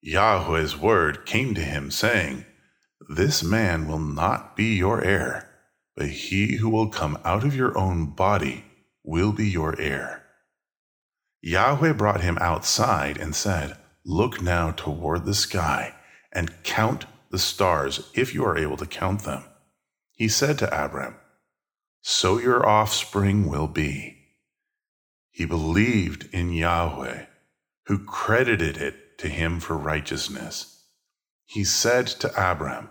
Yahweh's 0.00 0.76
word 0.76 1.26
came 1.26 1.54
to 1.54 1.60
him, 1.60 1.90
saying, 1.90 2.44
This 3.08 3.42
man 3.42 3.86
will 3.86 3.98
not 3.98 4.56
be 4.56 4.76
your 4.76 5.02
heir 5.02 5.50
but 5.96 6.08
he 6.08 6.56
who 6.56 6.68
will 6.68 6.88
come 6.88 7.18
out 7.24 7.44
of 7.44 7.54
your 7.54 7.76
own 7.78 8.06
body 8.06 8.64
will 9.02 9.32
be 9.32 9.48
your 9.48 9.78
heir. 9.80 10.24
Yahweh 11.40 11.92
brought 11.92 12.22
him 12.22 12.38
outside 12.40 13.16
and 13.16 13.34
said, 13.34 13.76
Look 14.04 14.42
now 14.42 14.70
toward 14.72 15.24
the 15.24 15.34
sky 15.34 15.94
and 16.32 16.62
count 16.62 17.06
the 17.30 17.38
stars 17.38 18.10
if 18.14 18.34
you 18.34 18.44
are 18.44 18.58
able 18.58 18.76
to 18.78 18.86
count 18.86 19.22
them. 19.22 19.44
He 20.12 20.28
said 20.28 20.58
to 20.58 20.84
Abram, 20.84 21.16
So 22.06 22.38
your 22.38 22.66
offspring 22.66 23.48
will 23.48 23.66
be. 23.66 24.18
He 25.30 25.46
believed 25.46 26.28
in 26.34 26.52
Yahweh, 26.52 27.24
who 27.86 28.04
credited 28.04 28.76
it 28.76 29.16
to 29.20 29.28
him 29.28 29.58
for 29.58 29.74
righteousness. 29.74 30.84
He 31.46 31.64
said 31.64 32.06
to 32.06 32.28
Abram, 32.36 32.90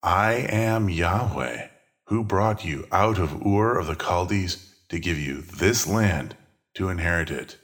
I 0.00 0.34
am 0.34 0.88
Yahweh 0.88 1.70
who 2.06 2.22
brought 2.22 2.64
you 2.64 2.86
out 2.92 3.18
of 3.18 3.44
Ur 3.44 3.76
of 3.76 3.88
the 3.88 3.96
Chaldees 3.96 4.76
to 4.90 5.00
give 5.00 5.18
you 5.18 5.42
this 5.42 5.84
land 5.84 6.36
to 6.74 6.90
inherit 6.90 7.32
it? 7.32 7.58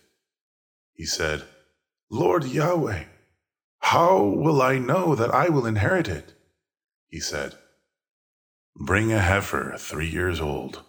He 0.92 1.06
said, 1.06 1.44
Lord 2.10 2.44
Yahweh, 2.44 3.04
how 3.78 4.20
will 4.20 4.60
I 4.60 4.78
know 4.78 5.14
that 5.14 5.32
I 5.32 5.48
will 5.48 5.64
inherit 5.64 6.08
it? 6.08 6.34
He 7.06 7.20
said, 7.20 7.54
Bring 8.76 9.12
a 9.12 9.20
heifer 9.20 9.76
three 9.78 10.08
years 10.08 10.40
old, 10.40 10.82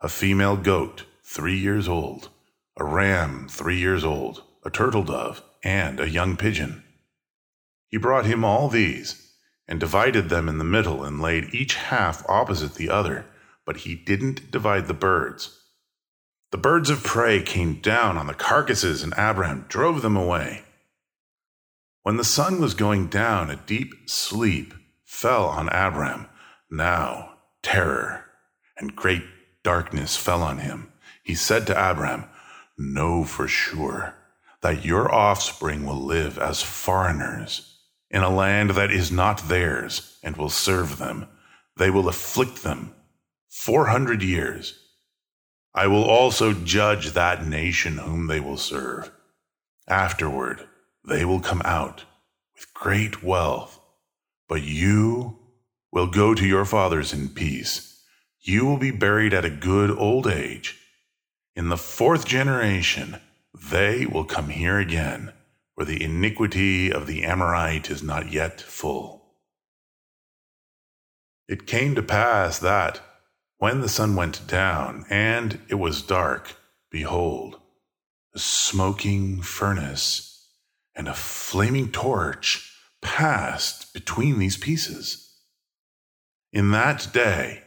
a 0.00 0.08
female 0.08 0.56
goat 0.56 1.06
three 1.24 1.58
years 1.58 1.88
old, 1.88 2.28
a 2.76 2.84
ram 2.84 3.48
three 3.48 3.78
years 3.78 4.04
old, 4.04 4.44
a 4.64 4.70
turtle 4.70 5.02
dove, 5.02 5.42
and 5.64 5.98
a 5.98 6.08
young 6.08 6.36
pigeon. 6.36 6.84
He 7.88 7.96
brought 7.96 8.26
him 8.26 8.44
all 8.44 8.68
these 8.68 9.32
and 9.66 9.80
divided 9.80 10.28
them 10.28 10.48
in 10.48 10.58
the 10.58 10.64
middle 10.64 11.02
and 11.02 11.20
laid 11.20 11.52
each 11.52 11.74
half 11.74 12.24
opposite 12.28 12.76
the 12.76 12.88
other, 12.88 13.26
but 13.66 13.78
he 13.78 13.96
didn't 13.96 14.52
divide 14.52 14.86
the 14.86 14.94
birds. 14.94 15.58
The 16.52 16.58
birds 16.58 16.90
of 16.90 17.02
prey 17.02 17.42
came 17.42 17.80
down 17.80 18.16
on 18.18 18.28
the 18.28 18.34
carcasses, 18.34 19.02
and 19.02 19.12
Abraham 19.18 19.66
drove 19.68 20.02
them 20.02 20.16
away. 20.16 20.62
When 22.04 22.18
the 22.18 22.24
sun 22.24 22.60
was 22.60 22.74
going 22.74 23.08
down, 23.08 23.50
a 23.50 23.56
deep 23.56 23.94
sleep 24.08 24.74
fell 25.04 25.46
on 25.46 25.68
Abram. 25.70 26.28
Now 26.70 27.31
terror 27.62 28.24
and 28.76 28.96
great 28.96 29.24
darkness 29.62 30.16
fell 30.16 30.42
on 30.42 30.58
him. 30.58 30.92
He 31.22 31.34
said 31.34 31.66
to 31.66 31.90
Abram, 31.90 32.24
Know 32.76 33.24
for 33.24 33.46
sure 33.46 34.14
that 34.60 34.84
your 34.84 35.12
offspring 35.12 35.84
will 35.84 36.00
live 36.00 36.38
as 36.38 36.62
foreigners 36.62 37.78
in 38.10 38.22
a 38.22 38.30
land 38.30 38.70
that 38.70 38.90
is 38.90 39.10
not 39.10 39.48
theirs 39.48 40.18
and 40.22 40.36
will 40.36 40.48
serve 40.48 40.98
them. 40.98 41.26
They 41.76 41.90
will 41.90 42.08
afflict 42.08 42.62
them 42.62 42.94
four 43.48 43.86
hundred 43.86 44.22
years. 44.22 44.78
I 45.74 45.86
will 45.86 46.04
also 46.04 46.52
judge 46.52 47.12
that 47.12 47.46
nation 47.46 47.98
whom 47.98 48.26
they 48.26 48.40
will 48.40 48.58
serve. 48.58 49.10
Afterward, 49.88 50.68
they 51.06 51.24
will 51.24 51.40
come 51.40 51.62
out 51.64 52.04
with 52.54 52.72
great 52.74 53.22
wealth, 53.22 53.80
but 54.48 54.62
you 54.62 55.38
will 55.92 56.06
go 56.06 56.34
to 56.34 56.46
your 56.46 56.64
fathers 56.64 57.12
in 57.12 57.28
peace. 57.28 58.02
You 58.40 58.64
will 58.64 58.78
be 58.78 58.90
buried 58.90 59.34
at 59.34 59.44
a 59.44 59.50
good 59.50 59.90
old 59.90 60.26
age. 60.26 60.78
In 61.54 61.68
the 61.68 61.76
fourth 61.76 62.24
generation, 62.24 63.18
they 63.70 64.06
will 64.06 64.24
come 64.24 64.48
here 64.48 64.78
again, 64.78 65.32
where 65.74 65.84
the 65.84 66.02
iniquity 66.02 66.90
of 66.90 67.06
the 67.06 67.22
Amorite 67.24 67.90
is 67.90 68.02
not 68.02 68.32
yet 68.32 68.60
full. 68.60 69.34
It 71.46 71.66
came 71.66 71.94
to 71.94 72.02
pass 72.02 72.58
that, 72.58 73.00
when 73.58 73.80
the 73.80 73.88
sun 73.88 74.16
went 74.16 74.46
down 74.46 75.04
and 75.10 75.60
it 75.68 75.74
was 75.74 76.02
dark, 76.02 76.56
behold, 76.90 77.60
a 78.34 78.38
smoking 78.38 79.42
furnace 79.42 80.48
and 80.96 81.06
a 81.06 81.14
flaming 81.14 81.92
torch 81.92 82.72
passed 83.02 83.92
between 83.92 84.38
these 84.38 84.56
pieces. 84.56 85.31
In 86.52 86.70
that 86.72 87.08
day, 87.12 87.62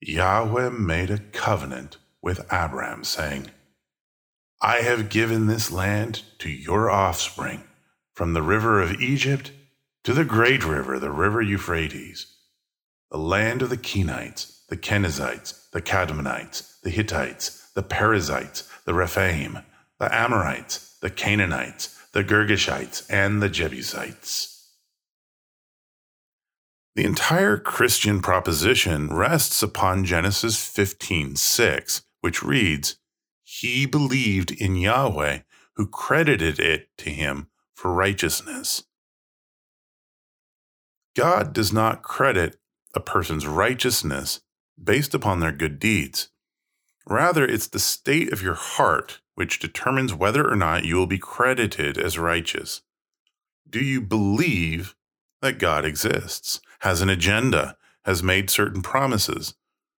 Yahweh 0.00 0.70
made 0.70 1.10
a 1.10 1.18
covenant 1.18 1.96
with 2.22 2.46
Abram, 2.50 3.04
saying, 3.04 3.50
I 4.60 4.78
have 4.78 5.08
given 5.08 5.46
this 5.46 5.70
land 5.70 6.22
to 6.38 6.50
your 6.50 6.90
offspring, 6.90 7.64
from 8.14 8.32
the 8.32 8.42
river 8.42 8.80
of 8.80 9.00
Egypt 9.00 9.52
to 10.04 10.12
the 10.12 10.24
great 10.24 10.64
river, 10.64 10.98
the 10.98 11.10
river 11.10 11.42
Euphrates, 11.42 12.26
the 13.10 13.18
land 13.18 13.62
of 13.62 13.70
the 13.70 13.76
Kenites 13.76 14.58
the 14.68 14.76
Kenizzites, 14.76 15.70
the 15.70 15.80
Kadmonites, 15.80 16.80
the 16.82 16.90
Hittites, 16.90 17.70
the 17.74 17.82
Perizzites, 17.82 18.68
the 18.84 18.94
Rephaim, 18.94 19.60
the 19.98 20.14
Amorites, 20.14 20.98
the 21.00 21.10
Canaanites, 21.10 21.98
the 22.12 22.22
Girgashites, 22.22 23.06
and 23.08 23.42
the 23.42 23.48
Jebusites. 23.48 24.57
The 26.98 27.04
entire 27.04 27.58
Christian 27.58 28.20
proposition 28.20 29.14
rests 29.14 29.62
upon 29.62 30.04
Genesis 30.04 30.56
15:6, 30.56 32.02
which 32.22 32.42
reads, 32.42 32.96
"He 33.44 33.86
believed 33.86 34.50
in 34.50 34.74
Yahweh, 34.74 35.42
who 35.74 35.86
credited 35.86 36.58
it 36.58 36.90
to 36.98 37.10
him 37.10 37.50
for 37.72 37.94
righteousness." 37.94 38.82
God 41.14 41.52
does 41.52 41.72
not 41.72 42.02
credit 42.02 42.60
a 42.94 42.98
person's 42.98 43.46
righteousness 43.46 44.40
based 44.76 45.14
upon 45.14 45.38
their 45.38 45.52
good 45.52 45.78
deeds. 45.78 46.30
Rather, 47.06 47.46
it's 47.46 47.68
the 47.68 47.78
state 47.78 48.32
of 48.32 48.42
your 48.42 48.56
heart 48.56 49.20
which 49.34 49.60
determines 49.60 50.12
whether 50.12 50.50
or 50.50 50.56
not 50.56 50.84
you 50.84 50.96
will 50.96 51.06
be 51.06 51.16
credited 51.16 51.96
as 51.96 52.18
righteous. 52.18 52.82
Do 53.70 53.78
you 53.78 54.00
believe 54.00 54.96
that 55.40 55.60
God 55.60 55.84
exists, 55.84 56.60
has 56.80 57.00
an 57.02 57.10
agenda, 57.10 57.76
has 58.04 58.22
made 58.22 58.50
certain 58.50 58.82
promises, 58.82 59.54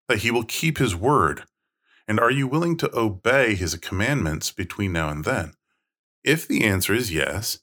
that 0.09 0.19
he 0.19 0.31
will 0.31 0.45
keep 0.45 0.79
his 0.79 0.97
word? 0.97 1.45
And 2.09 2.19
are 2.19 2.31
you 2.31 2.47
willing 2.49 2.77
to 2.79 2.99
obey 2.99 3.55
his 3.55 3.77
commandments 3.77 4.51
between 4.51 4.93
now 4.93 5.11
and 5.11 5.25
then? 5.25 5.53
If 6.25 6.47
the 6.47 6.65
answer 6.65 6.93
is 6.93 7.13
yes, 7.13 7.61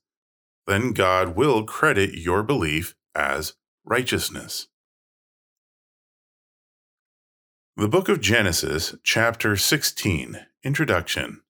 then 0.65 0.91
God 0.91 1.35
will 1.35 1.63
credit 1.63 2.15
your 2.15 2.43
belief 2.43 2.95
as 3.15 3.53
righteousness. 3.85 4.67
The 7.75 7.87
Book 7.87 8.09
of 8.09 8.21
Genesis, 8.21 8.95
Chapter 9.03 9.55
16, 9.55 10.45
Introduction. 10.63 11.41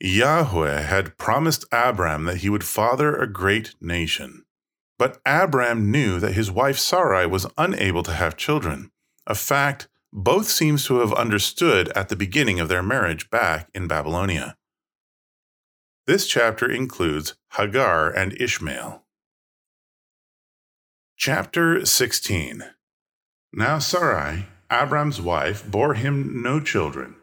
Yahweh 0.00 0.82
had 0.82 1.18
promised 1.18 1.64
Abram 1.72 2.24
that 2.24 2.38
he 2.38 2.48
would 2.48 2.64
father 2.64 3.16
a 3.16 3.26
great 3.26 3.74
nation. 3.80 4.43
But 4.98 5.20
Abram 5.26 5.90
knew 5.90 6.20
that 6.20 6.34
his 6.34 6.50
wife 6.50 6.78
Sarai 6.78 7.26
was 7.26 7.46
unable 7.58 8.02
to 8.04 8.12
have 8.12 8.36
children, 8.36 8.90
a 9.26 9.34
fact 9.34 9.88
both 10.12 10.48
seems 10.48 10.86
to 10.86 11.00
have 11.00 11.12
understood 11.12 11.88
at 11.90 12.08
the 12.08 12.16
beginning 12.16 12.60
of 12.60 12.68
their 12.68 12.82
marriage 12.82 13.30
back 13.30 13.68
in 13.74 13.88
Babylonia. 13.88 14.56
This 16.06 16.28
chapter 16.28 16.70
includes 16.70 17.34
Hagar 17.56 18.10
and 18.10 18.40
Ishmael. 18.40 19.02
Chapter 21.16 21.84
16 21.84 22.64
Now 23.52 23.78
Sarai, 23.78 24.46
Abram's 24.70 25.20
wife 25.20 25.68
bore 25.68 25.94
him 25.94 26.42
no 26.42 26.60
children. 26.60 27.16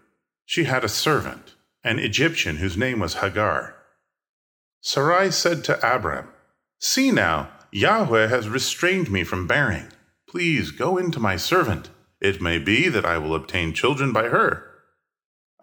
She 0.45 0.65
had 0.65 0.83
a 0.83 0.89
servant, 0.89 1.55
an 1.83 1.99
Egyptian 1.99 2.57
whose 2.57 2.75
name 2.75 2.99
was 2.99 3.15
Hagar. 3.15 3.75
Sarai 4.81 5.31
said 5.31 5.63
to 5.65 5.95
Abram, 5.95 6.27
See 6.79 7.11
now, 7.11 7.49
Yahweh 7.71 8.27
has 8.27 8.49
restrained 8.49 9.09
me 9.09 9.23
from 9.23 9.47
bearing. 9.47 9.87
Please 10.27 10.71
go 10.71 10.97
into 10.97 11.19
my 11.19 11.37
servant. 11.37 11.89
It 12.19 12.41
may 12.41 12.57
be 12.57 12.89
that 12.89 13.05
I 13.05 13.17
will 13.17 13.33
obtain 13.33 13.73
children 13.73 14.11
by 14.11 14.29
her. 14.29 14.67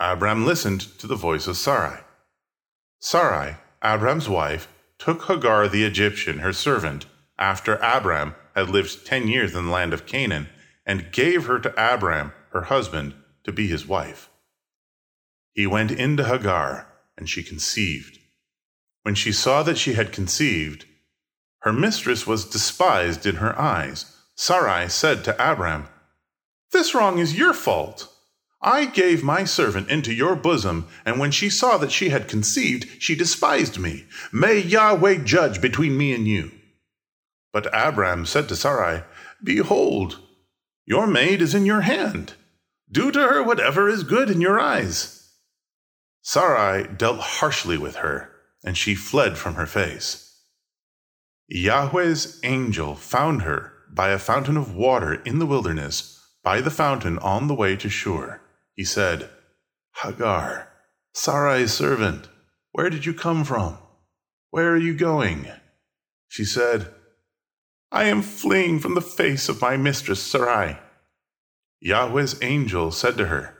Abram 0.01 0.47
listened 0.47 0.81
to 0.99 1.07
the 1.07 1.17
voice 1.17 1.47
of 1.47 1.57
Sarai. 1.57 2.01
Sarai, 3.01 3.57
Abram's 3.83 4.29
wife, 4.29 4.69
took 4.99 5.25
Hagar 5.25 5.69
the 5.69 5.85
Egyptian, 5.85 6.39
her 6.39 6.53
servant, 6.53 7.07
after 7.39 7.77
Abram 7.77 8.35
had 8.55 8.71
lived 8.71 9.07
ten 9.07 9.29
years 9.29 9.55
in 9.55 9.67
the 9.67 9.71
land 9.71 9.93
of 9.93 10.07
Canaan 10.07 10.49
and 10.85 11.13
gave 11.13 11.47
her 11.47 11.61
to 11.61 11.95
Abram, 11.95 12.33
her 12.53 12.63
husband, 12.63 13.15
to 13.45 13.53
be 13.53 13.69
his 13.69 13.87
wife. 13.87 14.31
He 15.53 15.67
went 15.67 15.91
into 15.91 16.25
Hagar, 16.25 16.87
and 17.17 17.29
she 17.29 17.43
conceived. 17.43 18.19
When 19.03 19.15
she 19.15 19.33
saw 19.33 19.63
that 19.63 19.79
she 19.79 19.93
had 19.93 20.13
conceived, 20.13 20.87
her 21.69 21.73
mistress 21.75 22.27
was 22.27 22.47
despised 22.47 23.27
in 23.27 23.37
her 23.37 23.57
eyes. 23.61 24.17
Sarai 24.35 24.89
said 24.89 25.23
to 25.23 25.53
Abram, 25.53 25.87
This 26.73 26.95
wrong 26.95 27.19
is 27.19 27.37
your 27.37 27.53
fault. 27.53 28.11
I 28.63 28.87
gave 28.87 29.23
my 29.23 29.45
servant 29.45 29.91
into 29.91 30.15
your 30.15 30.35
bosom, 30.35 30.89
and 31.05 31.21
when 31.21 31.31
she 31.31 31.51
saw 31.51 31.77
that 31.77 31.93
she 31.93 32.09
had 32.09 32.27
conceived, 32.27 32.89
she 33.03 33.15
despised 33.15 33.79
me. 33.79 34.07
May 34.33 34.61
Yahweh 34.61 35.25
judge 35.25 35.61
between 35.61 35.99
me 35.99 36.15
and 36.15 36.27
you. 36.27 36.53
But 37.53 37.69
Abram 37.71 38.25
said 38.25 38.49
to 38.49 38.57
Sarai, 38.57 39.03
Behold, 39.45 40.21
your 40.87 41.07
maid 41.07 41.43
is 41.43 41.55
in 41.55 41.67
your 41.67 41.83
hand. 41.83 42.33
Do 42.91 43.13
to 43.13 43.21
her 43.21 43.43
whatever 43.43 43.91
is 43.91 44.05
good 44.05 44.31
in 44.31 44.41
your 44.41 44.59
eyes. 44.59 45.31
Sarai 46.23 46.89
dealt 46.97 47.21
harshly 47.21 47.77
with 47.77 47.97
her, 47.97 48.31
and 48.65 48.75
she 48.75 48.95
fled 48.95 49.37
from 49.37 49.57
her 49.57 49.67
face. 49.67 50.28
Yahweh's 51.51 52.39
angel 52.43 52.95
found 52.95 53.43
her 53.43 53.73
by 53.91 54.11
a 54.11 54.19
fountain 54.19 54.59
of 54.59 54.75
water 54.75 55.15
in 55.15 55.39
the 55.39 55.47
wilderness, 55.47 56.23
by 56.43 56.61
the 56.61 56.71
fountain 56.71 57.19
on 57.21 57.49
the 57.49 57.55
way 57.55 57.75
to 57.75 57.89
Shur. 57.89 58.41
He 58.75 58.85
said, 58.85 59.31
Hagar, 60.03 60.69
Sarai's 61.15 61.73
servant, 61.73 62.29
where 62.73 62.91
did 62.91 63.07
you 63.07 63.15
come 63.15 63.45
from? 63.45 63.79
Where 64.51 64.73
are 64.73 64.77
you 64.77 64.95
going? 64.95 65.49
She 66.29 66.45
said, 66.45 66.93
I 67.91 68.05
am 68.05 68.21
fleeing 68.21 68.79
from 68.79 68.95
the 68.95 69.01
face 69.01 69.49
of 69.49 69.63
my 69.63 69.79
mistress 69.79 70.23
Sarai. 70.23 70.79
Yahweh's 71.81 72.39
angel 72.43 72.91
said 72.91 73.17
to 73.17 73.27
her, 73.27 73.57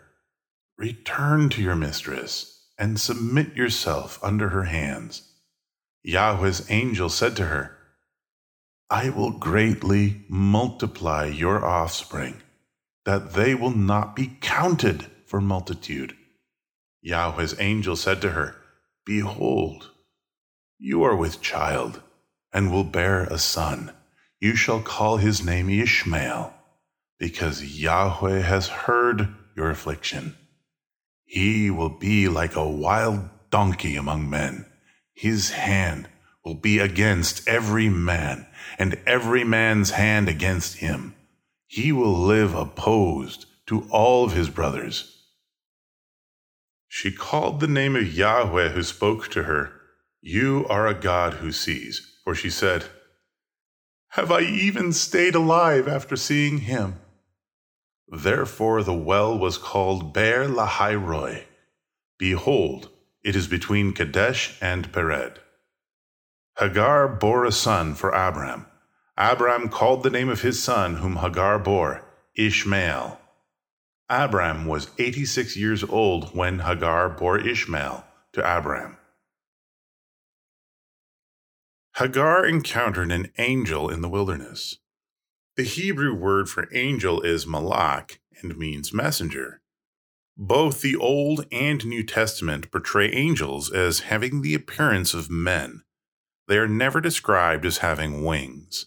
Return 0.77 1.49
to 1.51 1.63
your 1.63 1.75
mistress 1.75 2.67
and 2.79 3.01
submit 3.01 3.57
yourself 3.57 4.23
under 4.23 4.51
her 4.51 4.65
hands. 4.65 5.33
Yahweh's 6.03 6.71
angel 6.71 7.09
said 7.09 7.35
to 7.37 7.47
her, 7.47 7.78
I 8.91 9.11
will 9.11 9.33
greatly 9.33 10.23
multiply 10.29 11.27
your 11.27 11.65
offspring, 11.65 12.43
that 13.05 13.35
they 13.35 13.55
will 13.55 13.77
not 13.77 14.17
be 14.17 14.39
counted 14.41 15.07
for 15.27 15.41
multitude. 15.41 16.17
Yahweh's 17.03 17.59
angel 17.61 17.97
said 17.97 18.21
to 18.23 18.31
her, 18.31 18.57
Behold, 19.05 19.91
you 20.79 21.03
are 21.03 21.17
with 21.17 21.41
child, 21.41 22.03
and 22.53 22.73
will 22.73 22.85
bear 22.85 23.25
a 23.25 23.39
son 23.39 23.93
you 24.41 24.55
shall 24.55 24.81
call 24.81 25.17
his 25.17 25.45
name 25.45 25.69
Ishmael, 25.69 26.55
because 27.19 27.81
Yahweh 27.81 28.41
has 28.41 28.69
heard 28.69 29.35
your 29.57 29.71
affliction. 29.71 30.37
He 31.25 31.71
will 31.71 31.89
be 31.89 32.29
like 32.29 32.55
a 32.55 32.69
wild 32.69 33.29
donkey 33.51 33.97
among 33.97 34.31
men. 34.31 34.67
His 35.13 35.51
hand 35.51 36.09
will 36.45 36.55
be 36.55 36.79
against 36.79 37.49
every 37.49 37.89
man, 37.89 38.47
and 38.79 39.01
every 39.07 39.45
man's 39.45 39.91
hand 39.91 40.29
against 40.29 40.79
him. 40.79 41.15
He 41.67 41.93
will 41.93 42.17
live 42.17 42.55
opposed 42.55 43.47
to 43.67 43.87
all 43.91 44.25
of 44.25 44.33
his 44.33 44.49
brothers. 44.49 45.15
She 46.87 47.13
called 47.13 47.61
the 47.61 47.69
name 47.69 47.97
of 47.97 48.15
Yahweh 48.15 48.71
who 48.71 48.83
spoke 48.83 49.29
to 49.29 49.43
her, 49.43 49.73
You 50.23 50.67
are 50.71 50.87
a 50.87 50.95
God 50.95 51.35
who 51.35 51.53
sees. 51.53 52.15
For 52.25 52.35
she 52.35 52.51
said, 52.51 52.85
have 54.11 54.33
I 54.33 54.41
even 54.41 54.93
stayed 54.93 55.35
alive 55.35 55.87
after 55.87 56.17
seeing 56.17 56.59
him? 56.59 56.97
Therefore 58.09 58.83
the 58.83 58.95
well 58.95 59.39
was 59.39 59.59
called 59.59 60.15
Beer 60.15 60.47
Lahai 60.47 60.95
Roi. 60.95 61.45
Behold, 62.19 62.89
it 63.23 63.37
is 63.37 63.47
between 63.47 63.93
Kadesh 63.93 64.57
and 64.63 64.91
Pered. 64.93 65.37
Hagar 66.59 67.07
bore 67.07 67.45
a 67.45 67.53
son 67.53 67.95
for 67.95 68.11
Abram. 68.11 68.67
Abram 69.21 69.69
called 69.69 70.05
the 70.05 70.11
name 70.11 70.29
of 70.29 70.43
his 70.43 70.63
son, 70.63 70.95
whom 70.95 71.17
Hagar 71.17 71.59
bore, 71.59 72.05
Ishmael. 72.37 73.21
Abram 74.09 74.65
was 74.65 74.93
86 74.97 75.57
years 75.57 75.83
old 75.83 76.37
when 76.37 76.61
Hagar 76.61 77.09
bore 77.09 77.37
Ishmael 77.37 78.05
to 78.35 78.59
Abram. 78.59 78.97
Hagar 81.97 82.47
encountered 82.47 83.11
an 83.11 83.33
angel 83.39 83.91
in 83.91 84.03
the 84.03 84.09
wilderness. 84.09 84.77
The 85.57 85.65
Hebrew 85.65 86.15
word 86.15 86.49
for 86.49 86.69
angel 86.73 87.21
is 87.23 87.45
malak 87.45 88.21
and 88.41 88.57
means 88.57 88.95
messenger. 88.95 89.61
Both 90.37 90.81
the 90.81 90.95
Old 90.95 91.45
and 91.51 91.85
New 91.85 92.05
Testament 92.05 92.71
portray 92.71 93.11
angels 93.11 93.73
as 93.73 94.01
having 94.01 94.43
the 94.43 94.55
appearance 94.55 95.13
of 95.13 95.29
men. 95.29 95.83
They 96.47 96.59
are 96.59 96.69
never 96.69 97.01
described 97.01 97.67
as 97.67 97.79
having 97.79 98.25
wings. 98.25 98.87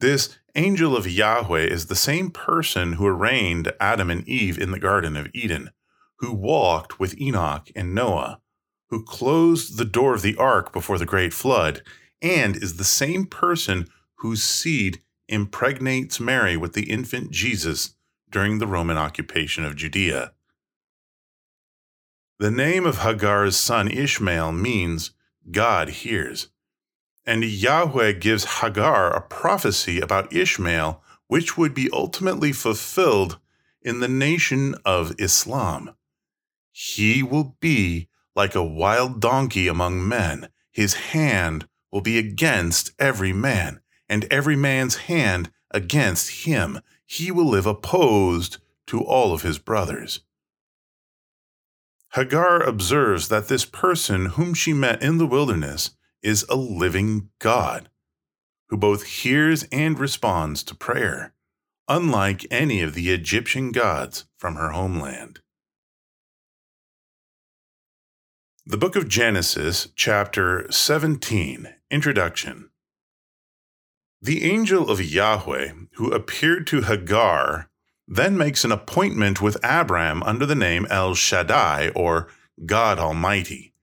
This 0.00 0.38
angel 0.54 0.96
of 0.96 1.10
Yahweh 1.10 1.64
is 1.64 1.86
the 1.86 1.96
same 1.96 2.30
person 2.30 2.94
who 2.94 3.06
arraigned 3.06 3.72
Adam 3.80 4.10
and 4.10 4.26
Eve 4.28 4.56
in 4.56 4.70
the 4.70 4.78
Garden 4.78 5.16
of 5.16 5.28
Eden, 5.34 5.70
who 6.18 6.32
walked 6.32 7.00
with 7.00 7.20
Enoch 7.20 7.68
and 7.74 7.94
Noah, 7.94 8.40
who 8.90 9.04
closed 9.04 9.76
the 9.76 9.84
door 9.84 10.14
of 10.14 10.22
the 10.22 10.36
ark 10.36 10.72
before 10.72 10.98
the 10.98 11.06
great 11.06 11.32
flood, 11.32 11.82
and 12.22 12.56
is 12.56 12.76
the 12.76 12.84
same 12.84 13.26
person 13.26 13.88
whose 14.18 14.42
seed 14.42 15.02
impregnates 15.28 16.20
Mary 16.20 16.56
with 16.56 16.74
the 16.74 16.90
infant 16.90 17.32
Jesus 17.32 17.94
during 18.30 18.58
the 18.58 18.66
Roman 18.66 18.96
occupation 18.96 19.64
of 19.64 19.74
Judea. 19.74 20.32
The 22.38 22.50
name 22.52 22.86
of 22.86 22.98
Hagar's 22.98 23.56
son 23.56 23.88
Ishmael 23.88 24.52
means 24.52 25.10
God 25.50 25.88
hears. 25.88 26.48
And 27.28 27.44
Yahweh 27.44 28.12
gives 28.12 28.60
Hagar 28.62 29.14
a 29.14 29.20
prophecy 29.20 30.00
about 30.00 30.32
Ishmael, 30.32 31.02
which 31.26 31.58
would 31.58 31.74
be 31.74 31.90
ultimately 31.92 32.52
fulfilled 32.52 33.38
in 33.82 34.00
the 34.00 34.08
nation 34.08 34.74
of 34.82 35.14
Islam. 35.20 35.94
He 36.72 37.22
will 37.22 37.54
be 37.60 38.08
like 38.34 38.54
a 38.54 38.64
wild 38.64 39.20
donkey 39.20 39.68
among 39.68 40.08
men. 40.08 40.48
His 40.72 40.94
hand 40.94 41.68
will 41.92 42.00
be 42.00 42.16
against 42.16 42.92
every 42.98 43.34
man, 43.34 43.80
and 44.08 44.24
every 44.30 44.56
man's 44.56 44.96
hand 44.96 45.50
against 45.70 46.46
him. 46.46 46.80
He 47.04 47.30
will 47.30 47.50
live 47.50 47.66
opposed 47.66 48.56
to 48.86 49.02
all 49.02 49.34
of 49.34 49.42
his 49.42 49.58
brothers. 49.58 50.20
Hagar 52.14 52.62
observes 52.62 53.28
that 53.28 53.48
this 53.48 53.66
person 53.66 54.26
whom 54.26 54.54
she 54.54 54.72
met 54.72 55.02
in 55.02 55.18
the 55.18 55.26
wilderness 55.26 55.90
is 56.22 56.44
a 56.48 56.56
living 56.56 57.30
God, 57.38 57.90
who 58.68 58.76
both 58.76 59.04
hears 59.04 59.64
and 59.72 59.98
responds 59.98 60.62
to 60.64 60.74
prayer, 60.74 61.34
unlike 61.88 62.46
any 62.50 62.82
of 62.82 62.94
the 62.94 63.10
Egyptian 63.10 63.72
gods 63.72 64.26
from 64.36 64.56
her 64.56 64.70
homeland. 64.70 65.40
The 68.66 68.76
Book 68.76 68.96
of 68.96 69.08
Genesis, 69.08 69.88
chapter 69.96 70.70
17, 70.70 71.74
Introduction. 71.90 72.68
The 74.20 74.44
angel 74.50 74.90
of 74.90 75.00
Yahweh, 75.00 75.72
who 75.94 76.12
appeared 76.12 76.66
to 76.66 76.82
Hagar 76.82 77.70
then 78.08 78.36
makes 78.36 78.64
an 78.64 78.72
appointment 78.72 79.40
with 79.40 79.58
Abram 79.62 80.22
under 80.22 80.46
the 80.46 80.54
name 80.54 80.86
El 80.90 81.14
Shaddai, 81.14 81.90
or 81.94 82.28
God 82.64 82.98
Almighty. 82.98 83.74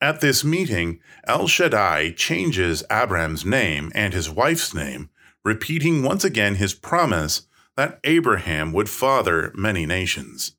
At 0.00 0.20
this 0.20 0.44
meeting, 0.44 1.00
El 1.26 1.48
Shaddai 1.48 2.12
changes 2.12 2.84
Abram's 2.88 3.44
name 3.44 3.90
and 3.94 4.14
his 4.14 4.30
wife's 4.30 4.72
name, 4.72 5.10
repeating 5.44 6.02
once 6.02 6.22
again 6.24 6.54
his 6.54 6.72
promise 6.72 7.48
that 7.76 7.98
Abraham 8.04 8.72
would 8.72 8.88
father 8.88 9.52
many 9.54 9.86
nations. 9.86 10.52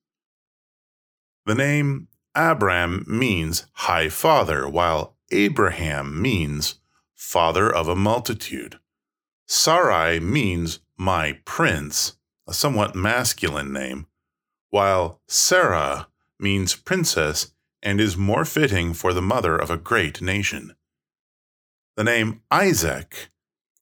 The 1.45 1.55
name 1.55 2.09
Abram 2.35 3.05
means 3.07 3.65
high 3.73 4.09
father, 4.09 4.67
while 4.67 5.15
Abraham 5.31 6.21
means 6.21 6.75
father 7.15 7.73
of 7.73 7.87
a 7.87 7.95
multitude. 7.95 8.79
Sarai 9.47 10.19
means 10.19 10.79
my 10.97 11.39
prince, 11.45 12.17
a 12.47 12.53
somewhat 12.53 12.93
masculine 12.93 13.71
name, 13.71 14.07
while 14.69 15.21
Sarah 15.27 16.07
means 16.39 16.75
princess 16.75 17.51
and 17.81 17.99
is 18.01 18.17
more 18.17 18.45
fitting 18.45 18.93
for 18.93 19.13
the 19.13 19.21
mother 19.21 19.57
of 19.57 19.69
a 19.69 19.77
great 19.77 20.21
nation. 20.21 20.75
The 21.95 22.03
name 22.03 22.41
Isaac, 22.51 23.29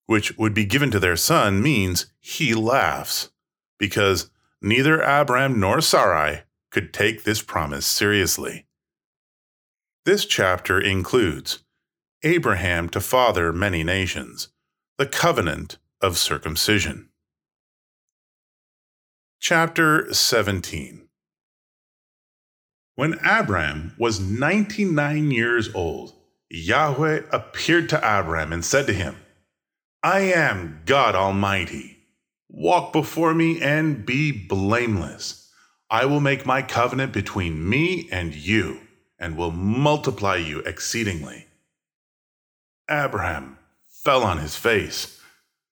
which 0.06 0.38
would 0.38 0.54
be 0.54 0.66
given 0.66 0.92
to 0.92 1.00
their 1.00 1.16
son, 1.16 1.62
means 1.62 2.08
he 2.20 2.54
laughs, 2.54 3.32
because 3.78 4.30
neither 4.62 5.00
Abram 5.02 5.60
nor 5.60 5.82
Sarai 5.82 6.44
could 6.72 6.94
take 6.94 7.24
this 7.24 7.42
promise 7.42 7.86
seriously. 7.86 8.66
This 10.06 10.26
chapter 10.26 10.80
includes 10.80 11.64
Abraham 12.24 12.90
to 12.90 13.02
father 13.02 13.52
many 13.52 13.84
nations, 13.84 14.50
the 14.98 15.06
covenant 15.06 15.78
of 16.02 16.18
circumcision. 16.18 17.10
Chapter 19.40 20.12
17 20.14 21.07
When 22.98 23.20
Abram 23.24 23.94
was 24.00 24.20
99 24.20 25.30
years 25.30 25.70
old, 25.76 26.16
Yahweh 26.50 27.26
appeared 27.32 27.90
to 27.90 27.98
Abram 28.00 28.52
and 28.52 28.66
said 28.66 28.88
to 28.88 28.94
him, 28.94 29.18
I 30.02 30.22
am 30.22 30.82
God 30.84 31.14
Almighty. 31.14 32.00
Walk 32.50 32.92
before 32.92 33.36
me 33.36 33.62
and 33.62 34.04
be 34.04 34.32
blameless. 34.32 35.48
I 35.92 36.06
will 36.06 36.20
make 36.20 36.48
my 36.48 36.64
covenant 36.64 37.14
between 37.14 37.70
me 37.70 38.10
and 38.12 38.34
you, 38.34 38.80
and 39.20 39.38
will 39.38 39.52
multiply 39.52 40.38
you 40.38 40.62
exceedingly. 40.62 41.46
Abraham 42.90 43.60
fell 43.88 44.24
on 44.24 44.40
his 44.40 44.56
face. 44.56 45.22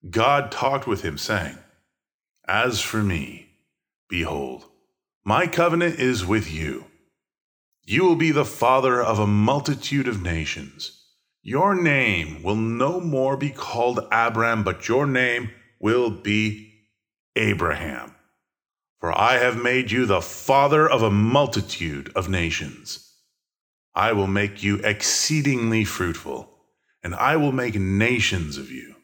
God 0.08 0.52
talked 0.52 0.86
with 0.86 1.02
him, 1.02 1.18
saying, 1.18 1.58
As 2.46 2.80
for 2.80 3.02
me, 3.02 3.48
Behold, 4.08 4.66
my 5.24 5.48
covenant 5.48 5.98
is 5.98 6.24
with 6.24 6.48
you. 6.48 6.85
You 7.86 8.04
will 8.04 8.16
be 8.16 8.32
the 8.32 8.44
father 8.44 9.00
of 9.00 9.20
a 9.20 9.26
multitude 9.28 10.08
of 10.08 10.20
nations. 10.20 11.04
Your 11.42 11.80
name 11.80 12.42
will 12.42 12.56
no 12.56 13.00
more 13.00 13.36
be 13.36 13.50
called 13.50 14.00
Abram, 14.10 14.64
but 14.64 14.88
your 14.88 15.06
name 15.06 15.52
will 15.78 16.10
be 16.10 16.74
Abraham. 17.36 18.12
For 18.98 19.16
I 19.16 19.34
have 19.34 19.62
made 19.62 19.92
you 19.92 20.04
the 20.04 20.20
father 20.20 20.88
of 20.88 21.02
a 21.02 21.10
multitude 21.10 22.10
of 22.16 22.28
nations. 22.28 23.08
I 23.94 24.12
will 24.12 24.26
make 24.26 24.64
you 24.64 24.78
exceedingly 24.78 25.84
fruitful, 25.84 26.50
and 27.04 27.14
I 27.14 27.36
will 27.36 27.52
make 27.52 27.76
nations 27.76 28.58
of 28.58 28.70
you. 28.70 28.96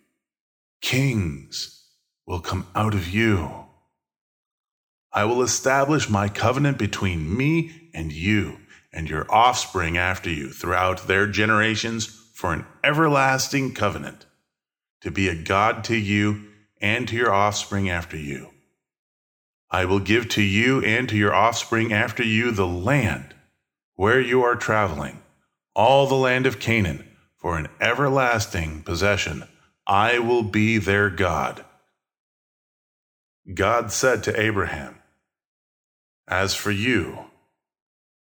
Kings 0.81 1.88
will 2.27 2.40
come 2.40 2.66
out 2.75 2.95
of 2.95 3.09
you 3.09 3.62
I 5.12 5.25
will 5.27 5.42
establish 5.42 6.09
my 6.09 6.29
covenant 6.29 6.79
between 6.79 7.37
me 7.37 7.90
and 7.92 8.11
you 8.11 8.59
and 8.92 9.09
your 9.09 9.26
offspring 9.33 9.96
after 9.96 10.31
you 10.31 10.50
throughout 10.50 11.07
their 11.07 11.26
generations 11.26 12.07
for 12.35 12.52
an 12.52 12.66
everlasting 12.85 13.72
covenant, 13.72 14.26
to 15.00 15.11
be 15.11 15.28
a 15.28 15.35
God 15.35 15.85
to 15.85 15.96
you 15.96 16.48
and 16.81 17.09
to 17.09 17.16
your 17.16 17.33
offspring 17.33 17.88
after 17.88 18.16
you. 18.16 18.50
I 19.70 19.87
will 19.87 20.00
give 20.00 20.28
to 20.31 20.42
you 20.42 20.85
and 20.85 21.09
to 21.09 21.16
your 21.16 21.35
offspring 21.35 21.92
after 21.92 22.22
you 22.22 22.50
the 22.50 22.66
land 22.66 23.35
where 23.94 24.20
you 24.20 24.42
are 24.42 24.57
traveling, 24.57 25.22
all 25.74 26.07
the 26.07 26.14
land 26.14 26.46
of 26.46 26.61
Canaan, 26.61 27.09
for 27.37 27.57
an 27.57 27.68
everlasting 27.81 28.83
possession. 28.83 29.44
I 29.87 30.18
will 30.18 30.42
be 30.42 30.78
their 30.78 31.09
God. 31.11 31.64
God 33.52 33.90
said 33.90 34.22
to 34.24 34.40
Abraham, 34.40 34.98
as 36.28 36.55
for 36.55 36.70
you, 36.70 37.18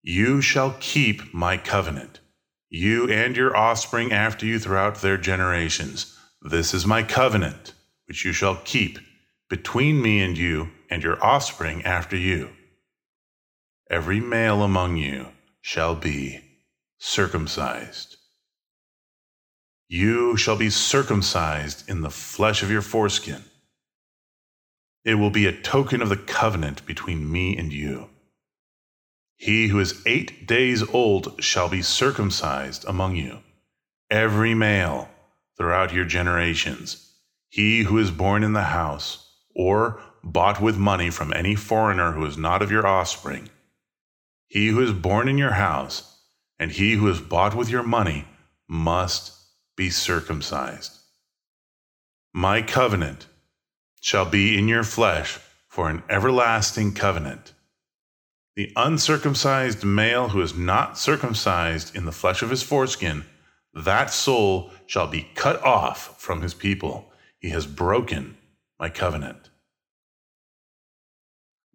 you 0.08 0.40
shall 0.40 0.74
keep 0.80 1.34
my 1.34 1.58
covenant, 1.58 2.20
you 2.70 3.10
and 3.10 3.36
your 3.36 3.54
offspring 3.56 4.12
after 4.12 4.46
you 4.46 4.58
throughout 4.58 5.02
their 5.02 5.18
generations. 5.18 6.18
This 6.42 6.74
is 6.74 6.86
my 6.86 7.02
covenant, 7.02 7.74
which 8.06 8.24
you 8.24 8.32
shall 8.32 8.56
keep 8.64 8.98
between 9.50 10.02
me 10.02 10.22
and 10.22 10.38
you 10.38 10.70
and 10.90 11.02
your 11.02 11.22
offspring 11.24 11.84
after 11.84 12.16
you. 12.16 12.50
Every 13.90 14.20
male 14.20 14.62
among 14.62 14.96
you 14.96 15.28
shall 15.60 15.94
be 15.94 16.40
circumcised. 16.98 18.16
You 19.88 20.38
shall 20.38 20.56
be 20.56 20.70
circumcised 20.70 21.88
in 21.90 22.02
the 22.02 22.10
flesh 22.10 22.62
of 22.62 22.70
your 22.70 22.82
foreskin 22.82 23.44
It 25.04 25.16
will 25.16 25.30
be 25.30 25.46
a 25.46 25.52
token 25.62 26.02
of 26.02 26.10
the 26.10 26.16
covenant 26.16 26.86
between 26.86 27.30
me 27.30 27.58
and 27.58 27.72
you. 27.72 28.10
He 29.38 29.68
who 29.68 29.78
is 29.78 30.02
eight 30.04 30.48
days 30.48 30.82
old 30.82 31.42
shall 31.42 31.68
be 31.68 31.80
circumcised 31.80 32.84
among 32.88 33.14
you, 33.14 33.38
every 34.10 34.52
male 34.52 35.08
throughout 35.56 35.94
your 35.94 36.04
generations. 36.04 37.12
He 37.48 37.84
who 37.84 37.98
is 37.98 38.10
born 38.10 38.42
in 38.42 38.52
the 38.52 38.64
house, 38.64 39.32
or 39.54 40.02
bought 40.24 40.60
with 40.60 40.76
money 40.76 41.08
from 41.10 41.32
any 41.32 41.54
foreigner 41.54 42.12
who 42.12 42.26
is 42.26 42.36
not 42.36 42.62
of 42.62 42.72
your 42.72 42.84
offspring. 42.84 43.48
He 44.48 44.68
who 44.68 44.82
is 44.82 44.92
born 44.92 45.28
in 45.28 45.38
your 45.38 45.52
house, 45.52 46.18
and 46.58 46.72
he 46.72 46.94
who 46.94 47.08
is 47.08 47.20
bought 47.20 47.54
with 47.54 47.70
your 47.70 47.84
money, 47.84 48.26
must 48.68 49.32
be 49.76 49.88
circumcised. 49.88 50.98
My 52.34 52.60
covenant 52.60 53.26
shall 54.00 54.24
be 54.24 54.58
in 54.58 54.66
your 54.66 54.84
flesh 54.84 55.38
for 55.68 55.88
an 55.88 56.02
everlasting 56.10 56.92
covenant. 56.94 57.52
The 58.58 58.72
uncircumcised 58.74 59.84
male 59.84 60.30
who 60.30 60.40
is 60.40 60.52
not 60.52 60.98
circumcised 60.98 61.94
in 61.94 62.06
the 62.06 62.10
flesh 62.10 62.42
of 62.42 62.50
his 62.50 62.64
foreskin, 62.64 63.24
that 63.72 64.10
soul 64.10 64.72
shall 64.84 65.06
be 65.06 65.28
cut 65.36 65.62
off 65.62 66.20
from 66.20 66.42
his 66.42 66.54
people. 66.54 67.12
He 67.38 67.50
has 67.50 67.68
broken 67.68 68.36
my 68.76 68.88
covenant. 68.88 69.50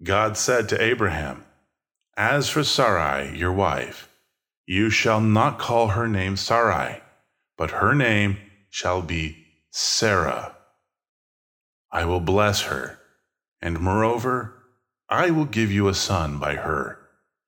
God 0.04 0.36
said 0.36 0.68
to 0.68 0.84
Abraham, 0.84 1.46
As 2.18 2.50
for 2.50 2.66
Sarai, 2.66 3.34
your 3.34 3.54
wife, 3.54 4.10
you 4.66 4.90
shall 4.90 5.22
not 5.22 5.60
call 5.60 5.88
her 5.88 6.10
name 6.10 6.36
Sarai, 6.36 7.02
but 7.58 7.72
her 7.72 7.96
name 7.96 8.40
shall 8.70 9.02
be 9.02 9.46
Sarah. 9.72 10.54
I 11.90 12.04
will 12.04 12.20
bless 12.20 12.64
her, 12.64 13.00
and 13.62 13.80
moreover, 13.80 14.63
I 15.10 15.32
will 15.32 15.46
give 15.46 15.72
you 15.72 15.88
a 15.88 15.94
son 15.94 16.40
by 16.40 16.56
her. 16.56 17.00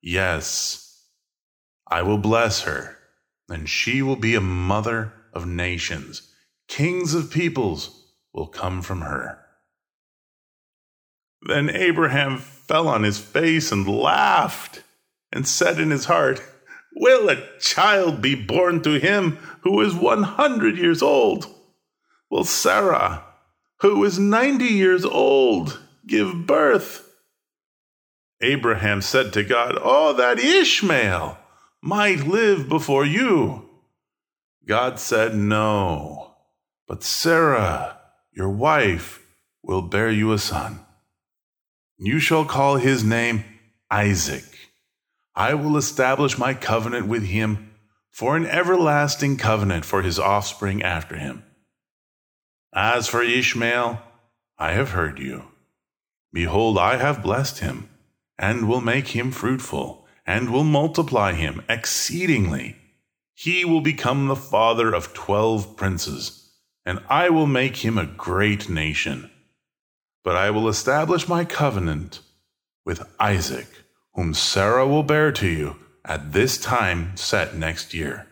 Yes, 0.02 1.04
I 1.88 2.02
will 2.02 2.18
bless 2.18 2.62
her, 2.62 2.96
and 3.48 3.68
she 3.68 4.02
will 4.02 4.16
be 4.16 4.34
a 4.34 4.40
mother 4.40 5.12
of 5.32 5.46
nations. 5.46 6.32
Kings 6.68 7.14
of 7.14 7.30
peoples 7.30 8.12
will 8.32 8.46
come 8.46 8.82
from 8.82 9.00
her. 9.02 9.38
Then 11.42 11.70
Abraham 11.70 12.38
fell 12.38 12.88
on 12.88 13.02
his 13.02 13.18
face 13.18 13.70
and 13.70 13.86
laughed, 13.86 14.82
and 15.32 15.46
said 15.46 15.78
in 15.78 15.90
his 15.90 16.06
heart, 16.06 16.42
Will 16.94 17.28
a 17.28 17.58
child 17.58 18.22
be 18.22 18.34
born 18.34 18.82
to 18.82 18.98
him 18.98 19.36
who 19.60 19.80
is 19.80 19.94
one 19.94 20.22
hundred 20.22 20.78
years 20.78 21.02
old? 21.02 21.46
Will 22.30 22.44
Sarah, 22.44 23.24
who 23.80 24.02
is 24.04 24.18
ninety 24.18 24.64
years 24.64 25.04
old, 25.04 25.80
give 26.06 26.46
birth? 26.46 27.05
Abraham 28.40 29.00
said 29.02 29.32
to 29.32 29.42
God, 29.42 29.78
Oh, 29.80 30.12
that 30.14 30.38
Ishmael 30.38 31.38
might 31.80 32.26
live 32.26 32.68
before 32.68 33.04
you. 33.04 33.68
God 34.66 34.98
said, 34.98 35.34
No, 35.34 36.34
but 36.86 37.02
Sarah, 37.02 37.98
your 38.32 38.50
wife, 38.50 39.22
will 39.62 39.82
bear 39.82 40.10
you 40.10 40.32
a 40.32 40.38
son. 40.38 40.80
You 41.98 42.18
shall 42.18 42.44
call 42.44 42.76
his 42.76 43.02
name 43.02 43.44
Isaac. 43.90 44.44
I 45.34 45.54
will 45.54 45.76
establish 45.76 46.38
my 46.38 46.54
covenant 46.54 47.06
with 47.06 47.24
him 47.24 47.72
for 48.10 48.36
an 48.36 48.46
everlasting 48.46 49.36
covenant 49.36 49.84
for 49.84 50.02
his 50.02 50.18
offspring 50.18 50.82
after 50.82 51.16
him. 51.16 51.44
As 52.74 53.08
for 53.08 53.22
Ishmael, 53.22 54.00
I 54.58 54.72
have 54.72 54.90
heard 54.90 55.18
you. 55.18 55.44
Behold, 56.32 56.78
I 56.78 56.96
have 56.96 57.22
blessed 57.22 57.58
him, 57.58 57.88
and 58.38 58.68
will 58.68 58.80
make 58.80 59.08
him 59.08 59.30
fruitful, 59.30 60.06
and 60.26 60.50
will 60.50 60.64
multiply 60.64 61.32
him 61.32 61.62
exceedingly. 61.68 62.76
He 63.34 63.64
will 63.64 63.80
become 63.80 64.26
the 64.26 64.36
father 64.36 64.94
of 64.94 65.14
twelve 65.14 65.76
princes, 65.76 66.52
and 66.84 67.00
I 67.08 67.28
will 67.30 67.46
make 67.46 67.78
him 67.78 67.98
a 67.98 68.06
great 68.06 68.68
nation. 68.68 69.30
But 70.24 70.36
I 70.36 70.50
will 70.50 70.68
establish 70.68 71.28
my 71.28 71.44
covenant 71.44 72.20
with 72.84 73.02
Isaac, 73.20 73.68
whom 74.14 74.34
Sarah 74.34 74.86
will 74.86 75.02
bear 75.02 75.30
to 75.32 75.48
you 75.48 75.76
at 76.04 76.32
this 76.32 76.58
time 76.58 77.16
set 77.16 77.54
next 77.54 77.94
year. 77.94 78.26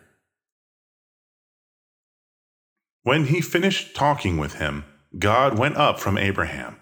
When 3.03 3.25
he 3.25 3.39
finished 3.41 3.95
talking 3.95 4.37
with 4.37 4.55
him, 4.55 4.85
God 5.19 5.59
went 5.59 5.77
up 5.77 5.99
from 5.99 6.17
Abraham. 6.17 6.77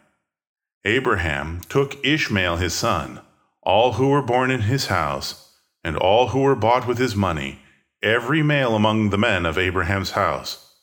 Abraham 0.86 1.62
took 1.70 2.04
Ishmael 2.06 2.58
his 2.58 2.74
son, 2.74 3.22
all 3.62 3.94
who 3.94 4.10
were 4.10 4.22
born 4.22 4.52
in 4.52 4.62
his 4.62 4.88
house, 4.88 5.56
and 5.84 5.96
all 5.96 6.30
who 6.30 6.42
were 6.42 6.56
bought 6.56 6.88
with 6.88 6.98
his 6.98 7.16
money, 7.16 7.60
every 8.02 8.44
male 8.44 8.76
among 8.76 9.10
the 9.10 9.18
men 9.18 9.46
of 9.46 9.58
Abraham's 9.58 10.12
house, 10.12 10.76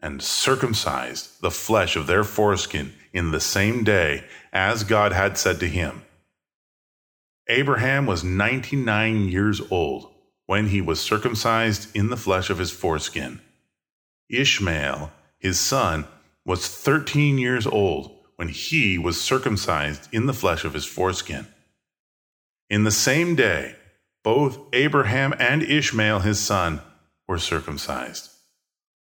and 0.00 0.22
circumcised 0.22 1.40
the 1.40 1.50
flesh 1.50 1.96
of 1.96 2.06
their 2.06 2.22
foreskin 2.22 2.92
in 3.14 3.30
the 3.30 3.40
same 3.40 3.82
day 3.82 4.24
as 4.52 4.84
God 4.84 5.12
had 5.12 5.38
said 5.38 5.58
to 5.60 5.68
him. 5.68 6.02
Abraham 7.48 8.04
was 8.04 8.22
ninety 8.22 8.76
nine 8.76 9.28
years 9.28 9.62
old 9.70 10.12
when 10.44 10.68
he 10.68 10.82
was 10.82 11.00
circumcised 11.00 11.94
in 11.96 12.08
the 12.08 12.16
flesh 12.16 12.50
of 12.50 12.58
his 12.58 12.70
foreskin. 12.70 13.40
Ishmael, 14.28 15.12
his 15.38 15.58
son, 15.58 16.06
was 16.44 16.68
13 16.68 17.38
years 17.38 17.66
old 17.66 18.15
when 18.36 18.48
he 18.48 18.98
was 18.98 19.20
circumcised 19.20 20.08
in 20.12 20.26
the 20.26 20.32
flesh 20.32 20.64
of 20.64 20.74
his 20.74 20.84
foreskin. 20.84 21.46
In 22.68 22.84
the 22.84 22.90
same 22.90 23.34
day, 23.34 23.76
both 24.22 24.58
Abraham 24.72 25.34
and 25.38 25.62
Ishmael, 25.62 26.20
his 26.20 26.40
son, 26.40 26.80
were 27.28 27.38
circumcised. 27.38 28.30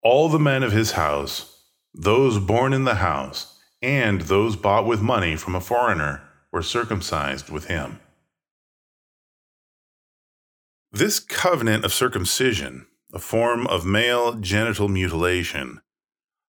All 0.03 0.29
the 0.29 0.39
men 0.39 0.63
of 0.63 0.71
his 0.71 0.91
house, 0.91 1.65
those 1.93 2.39
born 2.39 2.73
in 2.73 2.83
the 2.83 2.95
house, 2.95 3.59
and 3.81 4.21
those 4.21 4.55
bought 4.55 4.85
with 4.85 5.01
money 5.01 5.35
from 5.35 5.55
a 5.55 5.61
foreigner, 5.61 6.21
were 6.51 6.61
circumcised 6.61 7.49
with 7.49 7.65
him. 7.65 7.99
This 10.91 11.19
covenant 11.19 11.85
of 11.85 11.93
circumcision 11.93 12.87
a 13.13 13.19
form 13.19 13.65
of 13.67 13.85
male 13.85 14.33
genital 14.33 14.89
mutilation, 14.89 15.81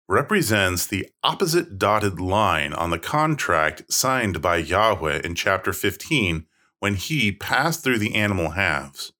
represents 0.08 0.86
the 0.86 1.08
opposite 1.24 1.78
dotted 1.78 2.20
line 2.20 2.74
on 2.74 2.90
the 2.90 3.00
contract 3.00 3.84
signed 3.92 4.42
by 4.42 4.58
Yahweh 4.58 5.22
in 5.24 5.36
chapter 5.36 5.74
15 5.74 6.46
when 6.80 6.96
he 6.96 7.32
passed 7.32 7.84
through 7.84 8.00
the 8.00 8.16
animal 8.16 8.52
halves. 8.52 9.12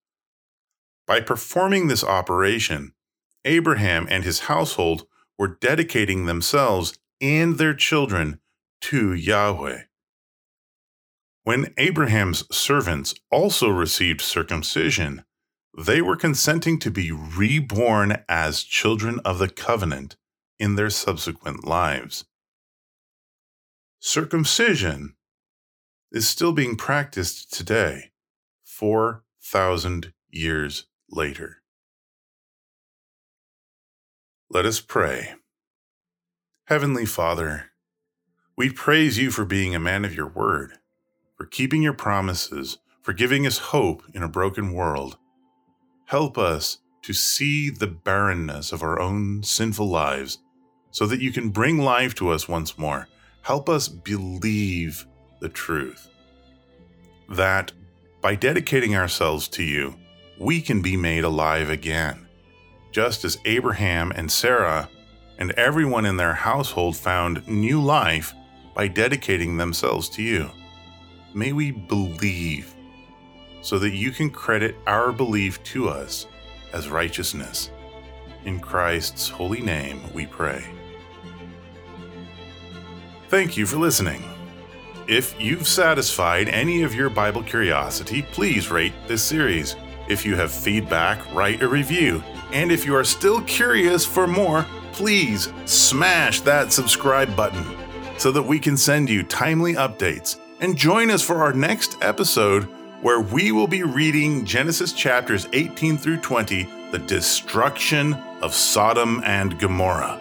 By 1.06 1.22
performing 1.22 1.88
this 1.88 2.04
operation, 2.04 2.94
Abraham 3.46 4.08
and 4.10 4.24
his 4.24 4.42
household 4.42 5.08
were 5.38 5.58
dedicating 5.60 6.26
themselves 6.26 6.98
and 7.22 7.58
their 7.58 7.74
children 7.74 8.40
to 8.82 9.14
Yahweh. 9.14 9.84
When 11.44 11.74
Abraham's 11.78 12.44
servants 12.56 13.16
also 13.32 13.70
received 13.70 14.22
circumcision, 14.22 15.24
they 15.78 16.02
were 16.02 16.18
consenting 16.18 16.80
to 16.80 16.92
be 16.92 17.12
reborn 17.12 18.24
as 18.28 18.64
children 18.64 19.20
of 19.24 19.40
the 19.40 19.50
covenant 19.50 20.18
in 20.60 20.76
their 20.76 20.90
subsequent 20.90 21.66
lives. 21.66 22.26
Circumcision 24.00 25.16
is 26.12 26.28
still 26.28 26.54
being 26.54 26.76
practiced 26.76 27.54
today, 27.54 28.12
4,000 28.64 30.14
years 30.30 30.86
later. 31.10 31.58
Let 34.50 34.66
us 34.66 34.80
pray. 34.80 35.36
Heavenly 36.66 37.06
Father, 37.06 37.72
we 38.56 38.72
praise 38.72 39.18
you 39.18 39.32
for 39.32 39.46
being 39.46 39.76
a 39.76 39.80
man 39.80 40.06
of 40.06 40.16
your 40.16 40.28
word, 40.28 40.74
for 41.38 41.46
keeping 41.46 41.82
your 41.82 41.94
promises, 41.94 42.78
for 43.02 43.14
giving 43.14 43.46
us 43.46 43.58
hope 43.58 44.04
in 44.14 44.24
a 44.24 44.30
broken 44.30 44.74
world 44.74 45.18
Help 46.08 46.38
us 46.38 46.78
to 47.02 47.12
see 47.12 47.70
the 47.70 47.88
barrenness 47.88 48.72
of 48.72 48.82
our 48.82 48.98
own 48.98 49.44
sinful 49.44 49.90
lives 49.90 50.40
so 50.92 51.06
that 51.08 51.22
you 51.22 51.32
can 51.32 51.50
bring 51.50 51.80
life 51.80 52.16
to 52.16 52.30
us 52.30 52.48
once 52.48 52.78
more. 52.78 53.08
Help 53.42 53.70
us 53.70 53.88
believe 53.88 55.06
the 55.40 55.50
truth. 55.50 56.10
That 57.30 57.72
by 58.22 58.36
dedicating 58.36 58.96
ourselves 58.96 59.48
to 59.50 59.64
you, 59.64 59.96
we 60.40 60.62
can 60.62 60.82
be 60.82 60.98
made 60.98 61.24
alive 61.24 61.70
again, 61.70 62.28
just 62.92 63.26
as 63.26 63.38
Abraham 63.46 64.12
and 64.12 64.32
Sarah 64.32 64.90
and 65.38 65.52
everyone 65.52 66.06
in 66.06 66.18
their 66.18 66.34
household 66.34 66.98
found 66.98 67.48
new 67.48 67.82
life 67.82 68.34
by 68.74 68.88
dedicating 68.88 69.58
themselves 69.58 70.10
to 70.10 70.24
you. 70.24 70.50
May 71.34 71.54
we 71.54 71.72
believe 71.72 72.74
so 73.62 73.78
that 73.80 73.92
you 73.92 74.12
can 74.12 74.30
credit 74.30 74.76
our 74.88 75.12
belief 75.12 75.62
to 75.64 75.90
us 75.90 76.26
as 76.74 76.90
righteousness. 76.90 77.72
In 78.48 78.62
Christ's 78.62 79.28
holy 79.28 79.60
name 79.60 80.02
we 80.14 80.26
pray. 80.26 80.64
Thank 83.28 83.58
you 83.58 83.66
for 83.66 83.76
listening. 83.76 84.24
If 85.06 85.36
you've 85.38 85.68
satisfied 85.68 86.48
any 86.48 86.84
of 86.84 86.96
your 86.96 87.10
Bible 87.10 87.44
curiosity, 87.44 88.22
please 88.22 88.72
rate 88.72 88.94
this 89.06 89.22
series. 89.22 89.76
If 90.08 90.26
you 90.26 90.38
have 90.38 90.50
feedback, 90.50 91.20
write 91.36 91.62
a 91.62 91.68
review. 91.68 92.24
And 92.54 92.72
if 92.72 92.86
you 92.86 92.96
are 92.96 93.04
still 93.04 93.42
curious 93.42 94.06
for 94.06 94.28
more, 94.28 94.66
please 94.94 95.52
smash 95.66 96.40
that 96.42 96.72
subscribe 96.72 97.36
button 97.36 97.66
so 98.18 98.32
that 98.32 98.44
we 98.44 98.60
can 98.60 98.78
send 98.78 99.10
you 99.10 99.24
timely 99.24 99.74
updates. 99.74 100.40
And 100.62 100.78
join 100.78 101.12
us 101.12 101.22
for 101.22 101.42
our 101.44 101.52
next 101.52 101.98
episode 102.02 102.64
where 103.02 103.20
we 103.20 103.52
will 103.52 103.68
be 103.68 103.84
reading 103.84 104.46
Genesis 104.46 104.94
chapters 104.94 105.50
18 105.52 105.98
through 105.98 106.22
20, 106.22 106.77
the 106.92 107.00
destruction 107.00 108.14
of 108.42 108.54
Sodom 108.54 109.22
and 109.26 109.60
Gomorrah. 109.60 110.20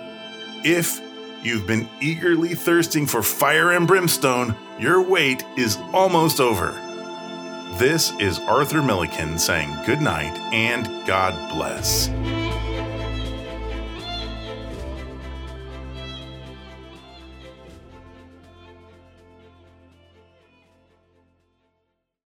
If 0.64 1.00
you've 1.42 1.66
been 1.66 1.88
eagerly 2.00 2.55
thirsting 2.55 3.07
for 3.07 3.22
fire 3.22 3.72
and 3.72 3.87
brimstone, 3.87 4.57
your 4.79 5.02
wait 5.02 5.44
is 5.57 5.76
almost 5.92 6.40
over. 6.40 6.72
This 7.79 8.12
is 8.18 8.38
Arthur 8.40 8.83
Milliken 8.83 9.38
saying 9.38 9.74
good 9.85 10.00
night 10.00 10.37
and 10.52 10.87
God 11.07 11.35
bless. 11.52 12.09